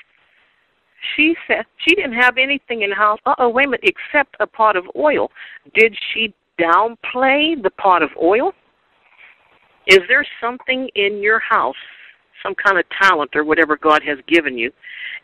she 1.15 1.35
said 1.47 1.65
she 1.87 1.95
didn't 1.95 2.15
have 2.15 2.39
anything 2.39 2.83
in 2.83 2.91
the 2.91 2.97
house. 2.97 3.19
Uh 3.27 3.35
oh, 3.39 3.49
wait 3.49 3.67
a 3.67 3.71
minute, 3.71 3.85
except 3.85 4.37
a 4.41 4.47
pot 4.47 4.77
of 4.77 4.85
oil. 4.97 5.31
Did 5.75 5.97
she 6.13 6.35
downplay 6.61 7.61
the 7.63 7.71
pot 7.77 8.03
of 8.03 8.11
oil? 8.21 8.53
Is 9.87 10.01
there 10.09 10.25
something 10.41 10.89
in 10.95 11.21
your 11.23 11.41
house, 11.41 11.75
some 12.43 12.55
kind 12.55 12.79
of 12.79 12.85
talent 13.01 13.31
or 13.35 13.45
whatever 13.45 13.77
God 13.77 14.03
has 14.07 14.19
given 14.29 14.57
you? 14.57 14.71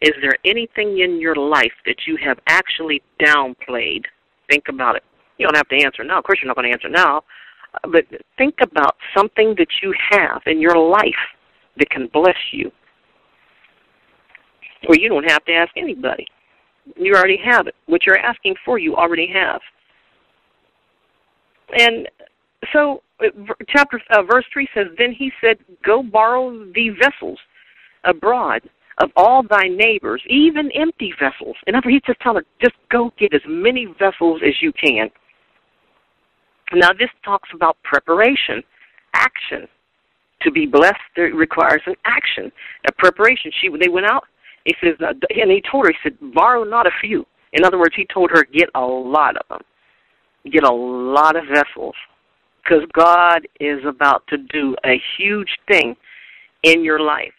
Is 0.00 0.12
there 0.20 0.36
anything 0.44 0.98
in 0.98 1.20
your 1.20 1.36
life 1.36 1.72
that 1.86 2.06
you 2.06 2.18
have 2.24 2.38
actually 2.48 3.02
downplayed? 3.24 4.04
Think 4.50 4.64
about 4.68 4.96
it. 4.96 5.04
You 5.38 5.46
don't 5.46 5.56
have 5.56 5.68
to 5.68 5.84
answer 5.84 6.02
now. 6.02 6.18
Of 6.18 6.24
course, 6.24 6.40
you're 6.42 6.48
not 6.48 6.56
going 6.56 6.68
to 6.68 6.72
answer 6.72 6.88
now 6.88 7.22
but 7.90 8.04
think 8.36 8.56
about 8.62 8.96
something 9.16 9.54
that 9.58 9.68
you 9.82 9.94
have 10.10 10.42
in 10.46 10.60
your 10.60 10.76
life 10.76 11.02
that 11.76 11.90
can 11.90 12.08
bless 12.12 12.36
you. 12.52 12.70
Or 14.86 14.94
you 14.96 15.08
don't 15.08 15.28
have 15.28 15.44
to 15.46 15.52
ask 15.52 15.72
anybody. 15.76 16.26
You 16.96 17.14
already 17.14 17.38
have 17.44 17.66
it. 17.66 17.74
What 17.86 18.06
you're 18.06 18.18
asking 18.18 18.54
for, 18.64 18.78
you 18.78 18.96
already 18.96 19.28
have. 19.32 19.60
And 21.76 22.08
so, 22.72 23.02
uh, 23.20 23.54
chapter 23.68 24.00
uh, 24.10 24.22
verse 24.22 24.44
three 24.52 24.68
says, 24.74 24.86
"Then 24.96 25.12
he 25.12 25.32
said, 25.40 25.58
Go 25.84 26.02
borrow 26.02 26.64
thee 26.72 26.90
vessels 26.90 27.38
abroad 28.04 28.62
of 29.02 29.10
all 29.16 29.42
thy 29.42 29.68
neighbors, 29.68 30.22
even 30.28 30.70
empty 30.72 31.12
vessels." 31.20 31.56
In 31.66 31.74
other 31.74 31.88
words, 31.88 31.96
he's 31.96 32.14
just 32.14 32.20
telling 32.20 32.42
her, 32.42 32.46
just 32.62 32.76
go 32.90 33.12
get 33.18 33.34
as 33.34 33.42
many 33.46 33.86
vessels 33.98 34.40
as 34.46 34.54
you 34.62 34.72
can. 34.72 35.10
Now, 36.72 36.92
this 36.92 37.10
talks 37.24 37.48
about 37.54 37.76
preparation, 37.82 38.62
action. 39.14 39.68
To 40.42 40.52
be 40.52 40.66
blessed 40.66 40.94
requires 41.16 41.82
an 41.86 41.96
action, 42.04 42.52
a 42.86 42.92
preparation. 42.92 43.50
She 43.60 43.68
they 43.68 43.88
went 43.88 44.06
out. 44.06 44.24
He 44.68 44.74
says, 44.82 44.96
and 45.00 45.50
he 45.50 45.62
told 45.72 45.86
her, 45.86 45.92
he 45.92 46.10
said, 46.10 46.34
borrow 46.34 46.62
not 46.62 46.86
a 46.86 46.90
few. 47.00 47.24
In 47.54 47.64
other 47.64 47.78
words, 47.78 47.94
he 47.96 48.06
told 48.12 48.30
her, 48.30 48.44
get 48.52 48.68
a 48.74 48.84
lot 48.84 49.34
of 49.38 49.48
them, 49.48 49.62
get 50.52 50.62
a 50.62 50.70
lot 50.70 51.36
of 51.36 51.44
vessels, 51.46 51.94
because 52.62 52.82
God 52.92 53.48
is 53.60 53.78
about 53.88 54.26
to 54.26 54.36
do 54.36 54.76
a 54.84 55.00
huge 55.16 55.48
thing 55.68 55.96
in 56.64 56.84
your 56.84 57.00
life. 57.00 57.32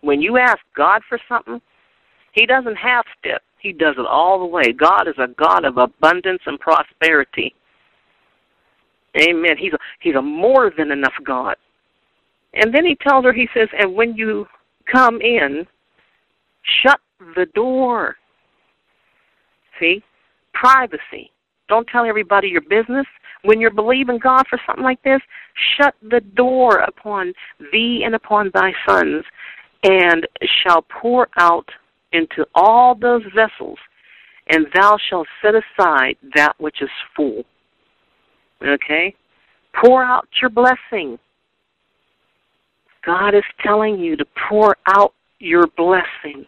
When 0.00 0.20
you 0.20 0.36
ask 0.36 0.58
God 0.76 1.02
for 1.08 1.20
something, 1.28 1.60
He 2.32 2.44
doesn't 2.44 2.74
half 2.74 3.06
step. 3.20 3.42
He 3.60 3.72
does 3.72 3.94
it 3.96 4.06
all 4.06 4.40
the 4.40 4.46
way. 4.46 4.72
God 4.72 5.06
is 5.06 5.14
a 5.18 5.28
God 5.28 5.64
of 5.64 5.76
abundance 5.76 6.42
and 6.44 6.58
prosperity. 6.58 7.54
Amen. 9.16 9.56
He's 9.56 9.74
a, 9.74 9.78
he's 10.00 10.16
a 10.16 10.22
more 10.22 10.72
than 10.76 10.90
enough 10.90 11.14
God. 11.24 11.54
And 12.54 12.74
then 12.74 12.84
he 12.84 12.96
tells 12.96 13.24
her, 13.24 13.32
he 13.32 13.48
says, 13.54 13.68
and 13.78 13.94
when 13.94 14.16
you 14.16 14.46
come 14.92 15.20
in, 15.20 15.64
shut 16.82 17.00
the 17.36 17.46
door. 17.54 18.16
See? 19.80 20.02
Privacy. 20.52 21.30
Don't 21.68 21.86
tell 21.88 22.06
everybody 22.06 22.48
your 22.48 22.62
business. 22.62 23.06
When 23.42 23.60
you're 23.60 23.70
believing 23.70 24.18
God 24.18 24.44
for 24.48 24.58
something 24.66 24.84
like 24.84 25.02
this, 25.02 25.20
shut 25.76 25.94
the 26.02 26.20
door 26.34 26.78
upon 26.78 27.32
thee 27.72 28.02
and 28.04 28.14
upon 28.14 28.50
thy 28.52 28.72
sons, 28.88 29.24
and 29.84 30.26
shall 30.62 30.84
pour 31.00 31.28
out 31.38 31.68
into 32.12 32.44
all 32.54 32.94
those 32.94 33.22
vessels, 33.34 33.78
and 34.48 34.66
thou 34.74 34.96
shalt 35.08 35.28
set 35.42 35.54
aside 35.54 36.16
that 36.34 36.54
which 36.58 36.80
is 36.80 36.90
full. 37.14 37.44
Okay? 38.66 39.14
Pour 39.80 40.02
out 40.02 40.26
your 40.40 40.50
blessing. 40.50 41.18
God 43.04 43.34
is 43.34 43.44
telling 43.62 43.98
you 44.00 44.16
to 44.16 44.24
pour 44.48 44.76
out 44.88 45.12
your 45.38 45.66
blessing. 45.76 46.44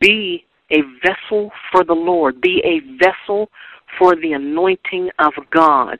Be 0.00 0.44
a 0.70 0.80
vessel 1.02 1.50
for 1.70 1.84
the 1.84 1.94
Lord. 1.94 2.40
Be 2.40 2.62
a 2.64 2.80
vessel 2.98 3.50
for 3.98 4.16
the 4.16 4.32
anointing 4.32 5.10
of 5.18 5.32
God. 5.50 5.98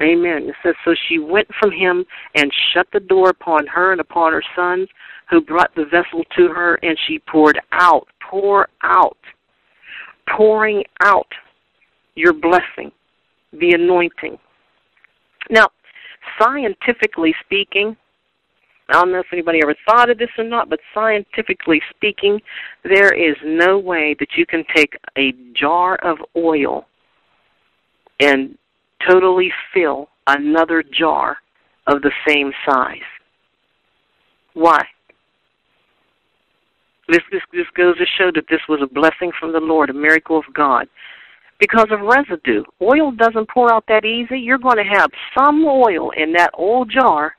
Amen. 0.00 0.48
It 0.48 0.54
says, 0.62 0.74
So 0.84 0.94
she 1.08 1.18
went 1.18 1.48
from 1.58 1.72
him 1.72 2.04
and 2.34 2.52
shut 2.72 2.86
the 2.92 3.00
door 3.00 3.30
upon 3.30 3.66
her 3.66 3.92
and 3.92 4.00
upon 4.00 4.32
her 4.32 4.42
sons, 4.54 4.88
who 5.28 5.40
brought 5.40 5.74
the 5.74 5.84
vessel 5.84 6.24
to 6.36 6.48
her, 6.48 6.76
and 6.82 6.96
she 7.06 7.18
poured 7.18 7.58
out, 7.72 8.06
pour 8.30 8.68
out, 8.82 9.18
pouring 10.36 10.84
out 11.02 11.26
your 12.14 12.32
blessing 12.32 12.90
the 13.52 13.72
anointing. 13.72 14.38
Now, 15.50 15.68
scientifically 16.40 17.34
speaking, 17.44 17.96
I 18.88 18.94
don't 18.94 19.12
know 19.12 19.18
if 19.18 19.26
anybody 19.32 19.60
ever 19.62 19.74
thought 19.86 20.08
of 20.08 20.18
this 20.18 20.30
or 20.38 20.44
not, 20.44 20.70
but 20.70 20.80
scientifically 20.94 21.80
speaking, 21.90 22.40
there 22.84 23.12
is 23.12 23.36
no 23.44 23.78
way 23.78 24.16
that 24.18 24.28
you 24.36 24.46
can 24.46 24.64
take 24.74 24.94
a 25.18 25.34
jar 25.54 25.96
of 25.96 26.18
oil 26.34 26.86
and 28.20 28.56
totally 29.06 29.52
fill 29.74 30.08
another 30.26 30.82
jar 30.82 31.36
of 31.86 32.00
the 32.00 32.12
same 32.26 32.50
size. 32.66 32.98
Why? 34.54 34.82
This, 37.08 37.22
this, 37.30 37.42
this 37.52 37.66
goes 37.76 37.96
to 37.98 38.04
show 38.18 38.30
that 38.34 38.44
this 38.50 38.60
was 38.68 38.80
a 38.82 38.92
blessing 38.92 39.32
from 39.38 39.52
the 39.52 39.60
Lord, 39.60 39.90
a 39.90 39.94
miracle 39.94 40.38
of 40.38 40.44
God. 40.54 40.86
Because 41.60 41.88
of 41.90 42.00
residue. 42.00 42.62
Oil 42.80 43.10
doesn't 43.10 43.50
pour 43.50 43.72
out 43.72 43.84
that 43.88 44.04
easy. 44.04 44.38
You're 44.38 44.58
going 44.58 44.76
to 44.76 44.98
have 44.98 45.10
some 45.36 45.64
oil 45.64 46.10
in 46.16 46.32
that 46.34 46.50
old 46.54 46.90
jar 46.90 47.34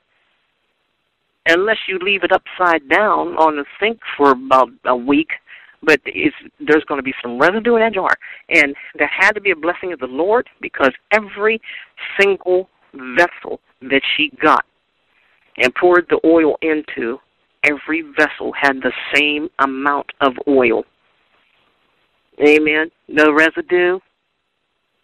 unless 1.46 1.78
you 1.88 1.98
leave 1.98 2.24
it 2.24 2.32
upside 2.32 2.88
down 2.88 3.28
on 3.36 3.56
the 3.56 3.64
sink 3.80 4.00
for 4.16 4.32
about 4.32 4.68
a 4.86 4.96
week. 4.96 5.30
But 5.82 6.00
it's, 6.04 6.36
there's 6.58 6.84
going 6.84 6.98
to 6.98 7.02
be 7.02 7.14
some 7.22 7.38
residue 7.38 7.76
in 7.76 7.80
that 7.80 7.94
jar. 7.94 8.14
And 8.50 8.74
there 8.98 9.08
had 9.08 9.32
to 9.32 9.40
be 9.40 9.50
a 9.50 9.56
blessing 9.56 9.92
of 9.92 9.98
the 9.98 10.06
Lord 10.06 10.46
because 10.60 10.92
every 11.10 11.60
single 12.18 12.68
vessel 13.16 13.60
that 13.82 14.02
she 14.16 14.30
got 14.42 14.64
and 15.56 15.74
poured 15.74 16.06
the 16.10 16.20
oil 16.24 16.56
into, 16.60 17.18
every 17.64 18.02
vessel 18.02 18.52
had 18.58 18.76
the 18.82 18.92
same 19.14 19.48
amount 19.58 20.06
of 20.20 20.34
oil. 20.46 20.84
Amen. 22.46 22.90
No 23.08 23.32
residue. 23.32 23.98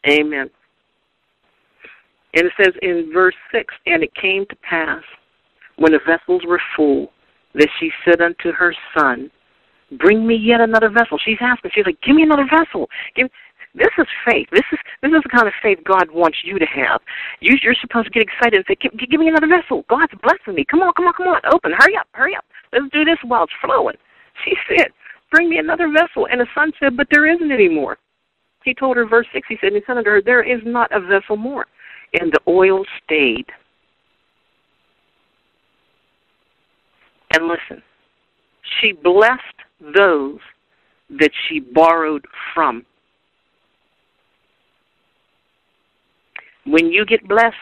Amen. 0.08 0.50
And 2.34 2.46
it 2.46 2.52
says 2.62 2.74
in 2.82 3.10
verse 3.12 3.34
6 3.52 3.74
And 3.86 4.02
it 4.02 4.14
came 4.14 4.46
to 4.46 4.56
pass, 4.56 5.02
when 5.76 5.92
the 5.92 6.00
vessels 6.06 6.42
were 6.46 6.60
full, 6.76 7.12
that 7.54 7.68
she 7.78 7.90
said 8.04 8.20
unto 8.20 8.52
her 8.52 8.74
son, 8.96 9.30
Bring 9.98 10.26
me 10.26 10.34
yet 10.34 10.60
another 10.60 10.90
vessel. 10.90 11.16
She's 11.24 11.38
asking, 11.40 11.70
she's 11.74 11.86
like, 11.86 12.00
Give 12.02 12.16
me 12.16 12.24
another 12.24 12.46
vessel. 12.50 12.88
Give 13.14 13.28
this 13.76 13.92
is 13.98 14.06
faith. 14.24 14.48
This 14.50 14.64
is 14.72 14.80
this 15.02 15.12
is 15.12 15.22
the 15.22 15.28
kind 15.28 15.46
of 15.46 15.52
faith 15.62 15.78
God 15.84 16.10
wants 16.10 16.38
you 16.42 16.58
to 16.58 16.64
have. 16.64 17.00
You, 17.40 17.56
you're 17.62 17.76
supposed 17.78 18.06
to 18.06 18.10
get 18.10 18.24
excited 18.24 18.56
and 18.56 18.64
say, 18.66 18.76
give, 18.80 18.96
give 18.96 19.20
me 19.20 19.28
another 19.28 19.46
vessel. 19.46 19.84
God's 19.88 20.16
blessing 20.24 20.56
me. 20.56 20.64
Come 20.64 20.80
on, 20.80 20.92
come 20.96 21.06
on, 21.06 21.12
come 21.12 21.28
on. 21.28 21.40
Open. 21.52 21.72
Hurry 21.76 21.94
up, 21.96 22.08
hurry 22.12 22.34
up. 22.34 22.44
Let's 22.72 22.88
do 22.90 23.04
this 23.04 23.18
while 23.22 23.44
it's 23.44 23.52
flowing. 23.60 23.96
She 24.44 24.56
said, 24.68 24.88
bring 25.30 25.50
me 25.50 25.58
another 25.58 25.92
vessel. 25.92 26.26
And 26.30 26.40
the 26.40 26.46
son 26.54 26.72
said, 26.80 26.96
but 26.96 27.08
there 27.10 27.28
isn't 27.28 27.52
any 27.52 27.68
more. 27.68 27.98
He 28.64 28.74
told 28.74 28.96
her, 28.96 29.06
verse 29.06 29.26
6, 29.32 29.46
he 29.48 29.56
said, 29.60 29.72
he 29.72 29.80
said 29.86 29.98
unto 29.98 30.10
her, 30.10 30.22
there 30.24 30.42
is 30.42 30.60
not 30.64 30.90
a 30.90 31.00
vessel 31.00 31.36
more. 31.36 31.66
And 32.18 32.32
the 32.32 32.40
oil 32.48 32.84
stayed. 33.04 33.46
And 37.36 37.48
listen, 37.48 37.82
she 38.80 38.92
blessed 38.92 39.40
those 39.94 40.38
that 41.10 41.30
she 41.48 41.60
borrowed 41.60 42.24
from. 42.54 42.86
when 46.66 46.86
you 46.86 47.06
get 47.06 47.26
blessed, 47.26 47.54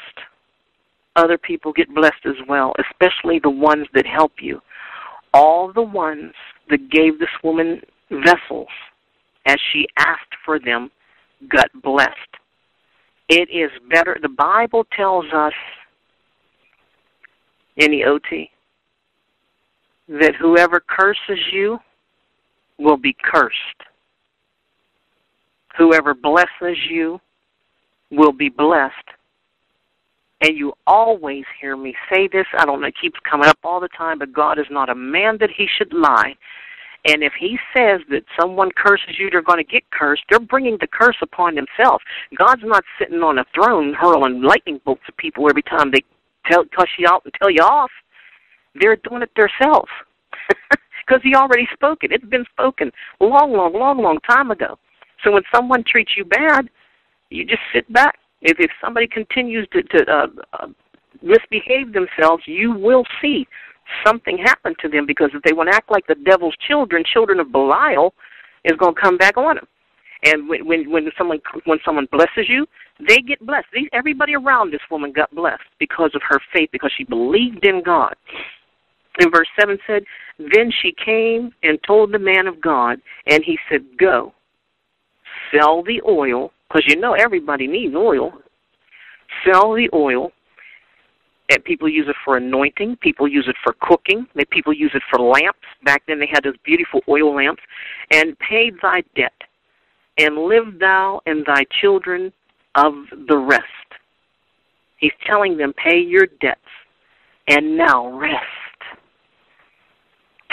other 1.16 1.38
people 1.38 1.72
get 1.72 1.94
blessed 1.94 2.26
as 2.26 2.36
well, 2.48 2.74
especially 2.90 3.38
the 3.38 3.50
ones 3.50 3.86
that 3.94 4.06
help 4.06 4.32
you. 4.40 4.60
All 5.32 5.72
the 5.72 5.82
ones 5.82 6.32
that 6.70 6.90
gave 6.90 7.18
this 7.18 7.28
woman 7.42 7.80
vessels 8.10 8.68
as 9.46 9.56
she 9.72 9.86
asked 9.98 10.34
for 10.44 10.58
them 10.58 10.90
got 11.48 11.68
blessed. 11.82 12.14
It 13.28 13.48
is 13.50 13.70
better. 13.90 14.16
The 14.20 14.28
Bible 14.28 14.84
tells 14.96 15.26
us 15.32 15.52
the 17.76 18.04
OT 18.04 18.50
that 20.08 20.34
whoever 20.36 20.80
curses 20.80 21.38
you 21.52 21.78
will 22.78 22.96
be 22.96 23.16
cursed. 23.22 23.56
Whoever 25.78 26.14
blesses 26.14 26.78
you 26.88 27.20
will 28.10 28.32
be 28.32 28.48
blessed. 28.48 28.94
And 30.40 30.56
you 30.56 30.72
always 30.86 31.44
hear 31.60 31.76
me 31.76 31.94
say 32.10 32.28
this. 32.30 32.46
I 32.58 32.66
don't 32.66 32.80
know, 32.80 32.88
it 32.88 32.94
keeps 33.00 33.18
coming 33.28 33.48
up 33.48 33.58
all 33.64 33.80
the 33.80 33.88
time, 33.88 34.18
but 34.18 34.32
God 34.32 34.58
is 34.58 34.66
not 34.70 34.90
a 34.90 34.94
man 34.94 35.38
that 35.40 35.50
he 35.56 35.66
should 35.78 35.92
lie. 35.92 36.34
And 37.06 37.22
if 37.22 37.32
he 37.38 37.58
says 37.76 38.00
that 38.10 38.24
someone 38.38 38.70
curses 38.74 39.16
you, 39.18 39.28
they're 39.30 39.42
going 39.42 39.62
to 39.62 39.70
get 39.70 39.82
cursed, 39.90 40.22
they're 40.30 40.40
bringing 40.40 40.78
the 40.80 40.86
curse 40.86 41.16
upon 41.20 41.54
themselves. 41.54 42.02
God's 42.36 42.62
not 42.64 42.84
sitting 42.98 43.22
on 43.22 43.38
a 43.38 43.44
throne 43.54 43.94
hurling 43.94 44.42
lightning 44.42 44.80
bolts 44.84 45.02
at 45.06 45.16
people 45.18 45.48
every 45.48 45.62
time 45.62 45.90
they 45.90 46.02
tell, 46.50 46.64
cuss 46.74 46.88
you 46.98 47.06
out 47.08 47.22
and 47.24 47.34
tell 47.34 47.50
you 47.50 47.62
off. 47.62 47.90
They're 48.80 48.96
doing 48.96 49.22
it 49.22 49.30
themselves. 49.36 49.90
Because 51.06 51.20
he 51.22 51.34
already 51.34 51.68
spoke 51.74 51.98
it. 52.02 52.12
It's 52.12 52.24
been 52.24 52.46
spoken 52.50 52.90
long, 53.20 53.52
long, 53.52 53.74
long, 53.74 54.02
long 54.02 54.18
time 54.20 54.50
ago. 54.50 54.78
So 55.22 55.32
when 55.32 55.42
someone 55.54 55.84
treats 55.86 56.12
you 56.16 56.24
bad, 56.24 56.70
you 57.28 57.44
just 57.44 57.60
sit 57.74 57.90
back. 57.92 58.18
If 58.40 58.58
if 58.58 58.70
somebody 58.82 59.06
continues 59.06 59.68
to 59.72 59.82
to 59.82 60.10
uh, 60.10 60.26
uh, 60.54 60.66
misbehave 61.22 61.92
themselves, 61.92 62.44
you 62.46 62.72
will 62.72 63.04
see 63.20 63.46
something 64.04 64.38
happen 64.38 64.74
to 64.80 64.88
them 64.88 65.06
because 65.06 65.30
if 65.34 65.42
they 65.42 65.52
want 65.52 65.70
to 65.70 65.76
act 65.76 65.90
like 65.90 66.06
the 66.06 66.14
devil's 66.14 66.56
children, 66.66 67.04
children 67.04 67.40
of 67.40 67.52
Belial, 67.52 68.14
is 68.64 68.76
going 68.78 68.94
to 68.94 69.00
come 69.00 69.16
back 69.16 69.36
on 69.36 69.56
them. 69.56 69.66
And 70.24 70.48
when 70.48 70.66
when 70.66 70.90
when 70.90 71.10
someone 71.18 71.40
when 71.64 71.78
someone 71.84 72.06
blesses 72.10 72.48
you, 72.48 72.66
they 73.08 73.18
get 73.18 73.44
blessed. 73.44 73.66
These, 73.72 73.88
everybody 73.92 74.34
around 74.34 74.72
this 74.72 74.80
woman 74.90 75.12
got 75.12 75.34
blessed 75.34 75.64
because 75.78 76.12
of 76.14 76.22
her 76.28 76.40
faith, 76.52 76.70
because 76.72 76.92
she 76.96 77.04
believed 77.04 77.64
in 77.64 77.82
God. 77.82 78.14
And 79.18 79.32
verse 79.32 79.48
seven 79.58 79.78
said, 79.86 80.04
Then 80.38 80.72
she 80.82 80.92
came 80.92 81.52
and 81.62 81.78
told 81.86 82.12
the 82.12 82.18
man 82.18 82.46
of 82.46 82.60
God, 82.60 83.00
and 83.26 83.44
he 83.44 83.58
said, 83.70 83.82
Go, 83.98 84.32
sell 85.52 85.82
the 85.82 86.02
oil 86.06 86.52
because 86.68 86.84
you 86.88 86.96
know 86.96 87.12
everybody 87.12 87.66
needs 87.66 87.94
oil. 87.94 88.32
Sell 89.44 89.74
the 89.74 89.88
oil. 89.92 90.32
And 91.50 91.62
people 91.62 91.88
use 91.88 92.06
it 92.08 92.16
for 92.24 92.38
anointing. 92.38 92.96
People 93.02 93.28
use 93.28 93.46
it 93.48 93.56
for 93.62 93.74
cooking. 93.80 94.26
People 94.50 94.72
use 94.72 94.92
it 94.94 95.02
for 95.10 95.20
lamps. 95.20 95.60
Back 95.84 96.02
then 96.08 96.18
they 96.18 96.26
had 96.26 96.42
those 96.42 96.56
beautiful 96.64 97.00
oil 97.06 97.36
lamps. 97.36 97.62
And 98.10 98.36
pay 98.38 98.72
thy 98.82 99.02
debt, 99.14 99.34
and 100.16 100.38
live 100.38 100.78
thou 100.80 101.20
and 101.26 101.44
thy 101.46 101.64
children 101.80 102.32
of 102.74 102.94
the 103.28 103.36
rest. 103.36 103.64
He's 104.96 105.12
telling 105.26 105.58
them, 105.58 105.74
pay 105.74 105.98
your 105.98 106.26
debts, 106.40 106.60
and 107.46 107.76
now 107.76 108.08
rest. 108.18 108.63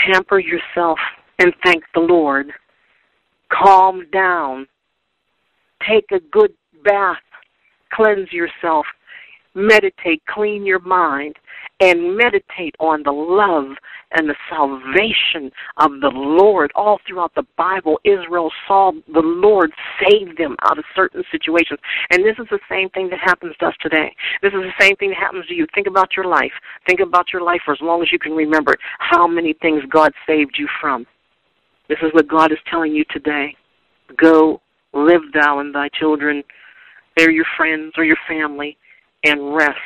Pamper 0.04 0.38
yourself 0.38 0.98
and 1.38 1.52
thank 1.64 1.84
the 1.94 2.00
Lord. 2.00 2.52
Calm 3.50 4.06
down. 4.12 4.66
Take 5.88 6.06
a 6.12 6.20
good 6.30 6.52
bath, 6.84 7.16
cleanse 7.92 8.32
yourself, 8.32 8.86
meditate, 9.54 10.22
clean 10.26 10.64
your 10.64 10.80
mind, 10.80 11.36
and 11.80 12.16
meditate 12.16 12.74
on 12.78 13.02
the 13.02 13.12
love 13.12 13.76
and 14.12 14.28
the 14.28 14.36
salvation 14.48 15.50
of 15.78 16.00
the 16.00 16.10
Lord. 16.12 16.70
All 16.74 16.98
throughout 17.06 17.34
the 17.34 17.46
Bible, 17.56 17.98
Israel 18.04 18.50
saw 18.68 18.92
the 19.12 19.20
Lord 19.20 19.72
save 20.00 20.36
them 20.36 20.56
out 20.62 20.78
of 20.78 20.84
certain 20.94 21.24
situations. 21.32 21.80
And 22.10 22.24
this 22.24 22.36
is 22.38 22.46
the 22.50 22.60
same 22.70 22.88
thing 22.90 23.08
that 23.10 23.18
happens 23.18 23.54
to 23.60 23.66
us 23.66 23.74
today. 23.80 24.14
This 24.42 24.52
is 24.52 24.60
the 24.60 24.80
same 24.80 24.96
thing 24.96 25.10
that 25.10 25.18
happens 25.18 25.46
to 25.46 25.54
you. 25.54 25.66
Think 25.74 25.86
about 25.86 26.10
your 26.16 26.26
life. 26.26 26.52
Think 26.86 27.00
about 27.00 27.32
your 27.32 27.42
life 27.42 27.62
for 27.64 27.72
as 27.72 27.80
long 27.80 28.02
as 28.02 28.12
you 28.12 28.18
can 28.18 28.32
remember 28.32 28.76
how 28.98 29.26
many 29.26 29.54
things 29.54 29.82
God 29.90 30.12
saved 30.26 30.56
you 30.58 30.68
from. 30.80 31.06
This 31.88 31.98
is 32.02 32.12
what 32.12 32.28
God 32.28 32.52
is 32.52 32.58
telling 32.70 32.92
you 32.92 33.04
today. 33.10 33.56
Go 34.16 34.60
Live 34.94 35.22
thou 35.32 35.58
and 35.58 35.74
thy 35.74 35.88
children, 35.98 36.42
they're 37.16 37.30
your 37.30 37.46
friends 37.56 37.94
or 37.96 38.04
your 38.04 38.18
family, 38.28 38.76
and 39.24 39.54
rest. 39.54 39.76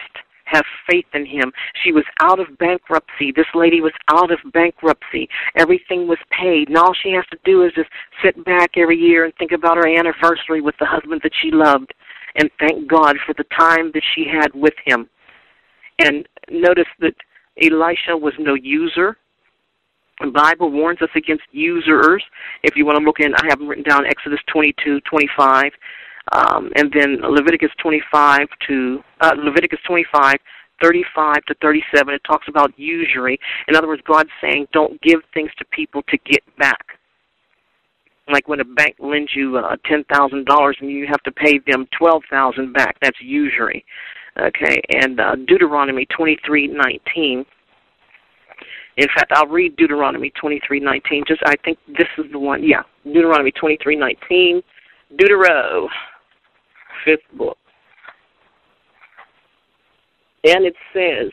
Have 0.44 0.64
faith 0.88 1.06
in 1.12 1.26
him. 1.26 1.52
She 1.82 1.90
was 1.90 2.04
out 2.20 2.38
of 2.38 2.56
bankruptcy. 2.58 3.32
This 3.34 3.46
lady 3.52 3.80
was 3.80 3.92
out 4.08 4.30
of 4.30 4.38
bankruptcy. 4.52 5.28
Everything 5.56 6.06
was 6.06 6.18
paid. 6.30 6.68
And 6.68 6.78
all 6.78 6.94
she 6.94 7.10
has 7.12 7.24
to 7.32 7.38
do 7.44 7.64
is 7.64 7.72
just 7.74 7.90
sit 8.24 8.44
back 8.44 8.70
every 8.76 8.96
year 8.96 9.24
and 9.24 9.34
think 9.34 9.50
about 9.50 9.76
her 9.76 9.88
anniversary 9.88 10.60
with 10.60 10.76
the 10.78 10.86
husband 10.86 11.20
that 11.24 11.32
she 11.42 11.50
loved 11.50 11.92
and 12.36 12.50
thank 12.60 12.88
God 12.88 13.16
for 13.26 13.34
the 13.36 13.44
time 13.58 13.90
that 13.94 14.02
she 14.14 14.26
had 14.30 14.52
with 14.54 14.74
him. 14.84 15.08
And 15.98 16.28
notice 16.50 16.88
that 17.00 17.14
Elisha 17.62 18.16
was 18.16 18.34
no 18.38 18.54
user. 18.54 19.16
The 20.20 20.30
Bible 20.30 20.70
warns 20.70 21.02
us 21.02 21.10
against 21.14 21.44
users. 21.52 22.22
If 22.62 22.76
you 22.76 22.86
want 22.86 22.98
to 22.98 23.04
look 23.04 23.20
in, 23.20 23.34
I 23.34 23.46
have 23.48 23.60
written 23.60 23.84
down 23.84 24.06
Exodus 24.06 24.40
22, 24.52 25.00
25, 25.00 25.72
um, 26.32 26.70
and 26.74 26.92
then 26.92 27.18
Leviticus 27.22 27.70
25 27.80 28.48
to 28.68 29.00
uh, 29.20 29.32
Leviticus 29.36 29.78
25, 29.86 30.34
35 30.82 31.44
to 31.46 31.54
37. 31.62 32.14
It 32.14 32.20
talks 32.26 32.48
about 32.48 32.76
usury. 32.78 33.38
In 33.68 33.76
other 33.76 33.86
words, 33.86 34.02
God's 34.06 34.30
saying, 34.40 34.66
don't 34.72 35.00
give 35.02 35.20
things 35.32 35.50
to 35.58 35.64
people 35.66 36.02
to 36.08 36.18
get 36.18 36.42
back. 36.58 36.84
Like 38.28 38.48
when 38.48 38.58
a 38.58 38.64
bank 38.64 38.96
lends 38.98 39.30
you 39.36 39.56
uh, 39.56 39.76
ten 39.84 40.02
thousand 40.12 40.46
dollars 40.46 40.76
and 40.80 40.90
you 40.90 41.06
have 41.06 41.22
to 41.22 41.30
pay 41.30 41.60
them 41.64 41.86
twelve 41.96 42.24
thousand 42.28 42.72
back. 42.72 42.96
That's 43.00 43.16
usury. 43.20 43.84
Okay, 44.36 44.82
and 44.90 45.20
uh, 45.20 45.36
Deuteronomy 45.46 46.06
23:19 46.18 47.46
In 48.96 49.06
fact, 49.14 49.30
I'll 49.30 49.46
read 49.46 49.76
Deuteronomy 49.76 50.32
23:19. 50.42 51.24
Just 51.28 51.40
I 51.46 51.54
think 51.64 51.78
this 51.86 52.08
is 52.18 52.24
the 52.32 52.38
one. 52.40 52.64
Yeah, 52.64 52.82
Deuteronomy 53.04 53.52
23:19. 53.52 54.60
Deutero, 55.14 55.86
fifth 57.04 57.38
book. 57.38 57.58
And 60.44 60.64
it 60.64 60.74
says 60.92 61.32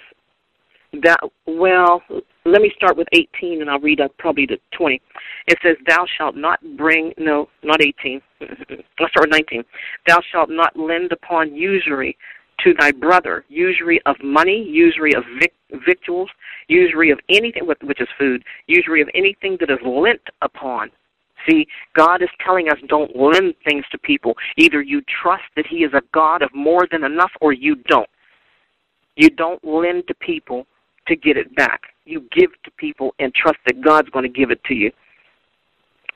that 1.04 1.20
well, 1.46 2.02
let 2.46 2.62
me 2.62 2.72
start 2.76 2.98
with 2.98 3.08
18 3.14 3.62
and 3.62 3.70
I'll 3.70 3.80
read 3.80 4.02
up 4.02 4.12
probably 4.18 4.46
to 4.48 4.58
20. 4.78 5.02
It 5.48 5.58
says, 5.64 5.78
Thou 5.88 6.06
shalt 6.18 6.36
not 6.36 6.60
bring, 6.78 7.14
no, 7.18 7.48
not 7.64 7.82
18. 7.82 8.22
I'll 8.42 9.10
start 9.10 9.28
with 9.28 9.32
19. 9.32 9.64
Thou 10.08 10.20
shalt 10.32 10.50
not 10.50 10.78
lend 10.78 11.12
upon 11.12 11.56
usury 11.56 12.18
to 12.64 12.74
thy 12.80 12.92
brother, 12.92 13.46
usury 13.50 14.02
of 14.06 14.16
money, 14.24 14.64
usury 14.68 15.14
of 15.16 15.24
vic- 15.40 15.54
victuals, 15.86 16.30
usury 16.68 17.12
of 17.12 17.20
anything, 17.30 17.66
which 17.66 18.02
is 18.02 18.08
food, 18.18 18.44
usury 18.68 19.02
of 19.02 19.10
anything 19.16 19.58
that 19.60 19.70
is 19.70 19.80
lent 19.86 20.22
upon. 20.42 20.90
See, 21.48 21.68
God 21.96 22.22
is 22.22 22.30
telling 22.44 22.70
us 22.70 22.78
don't 22.88 23.16
lend 23.16 23.56
things 23.68 23.86
to 23.92 23.98
people. 23.98 24.36
Either 24.58 24.82
you 24.82 25.02
trust 25.22 25.44
that 25.56 25.68
He 25.68 25.78
is 25.78 25.94
a 25.94 26.02
God 26.14 26.42
of 26.42 26.50
more 26.54 26.88
than 26.92 27.04
enough 27.04 27.32
or 27.42 27.54
you 27.54 27.76
don't. 27.88 28.10
You 29.16 29.30
don't 29.30 29.64
lend 29.64 30.08
to 30.08 30.14
people 30.16 30.66
to 31.08 31.16
get 31.16 31.38
it 31.38 31.56
back. 31.56 31.82
You 32.06 32.28
give 32.32 32.52
to 32.64 32.72
people 32.78 33.14
and 33.20 33.34
trust 33.34 33.58
that 33.66 33.82
God's 33.82 34.10
going 34.10 34.24
to 34.24 34.40
give 34.40 34.52
it 34.52 34.64
to 34.66 34.74
you. 34.74 34.92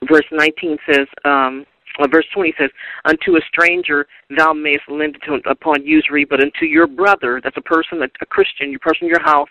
Verse 0.10 0.26
19 0.32 0.78
says, 0.86 1.08
um, 1.26 1.66
uh, 2.00 2.08
verse 2.08 2.26
20 2.34 2.54
says, 2.60 2.70
Unto 3.06 3.38
a 3.38 3.42
stranger 3.48 4.08
thou 4.38 4.54
mayest 4.54 4.84
lend 4.90 5.18
to, 5.26 5.40
upon 5.50 5.84
usury, 5.84 6.26
but 6.26 6.42
unto 6.42 6.66
your 6.66 6.88
brother, 6.88 7.42
that's 7.44 7.58
a 7.58 7.62
person, 7.62 8.02
a, 8.02 8.08
a 8.22 8.26
Christian, 8.26 8.70
your 8.70 8.80
person 8.80 9.06
in 9.06 9.10
your 9.10 9.24
house, 9.24 9.50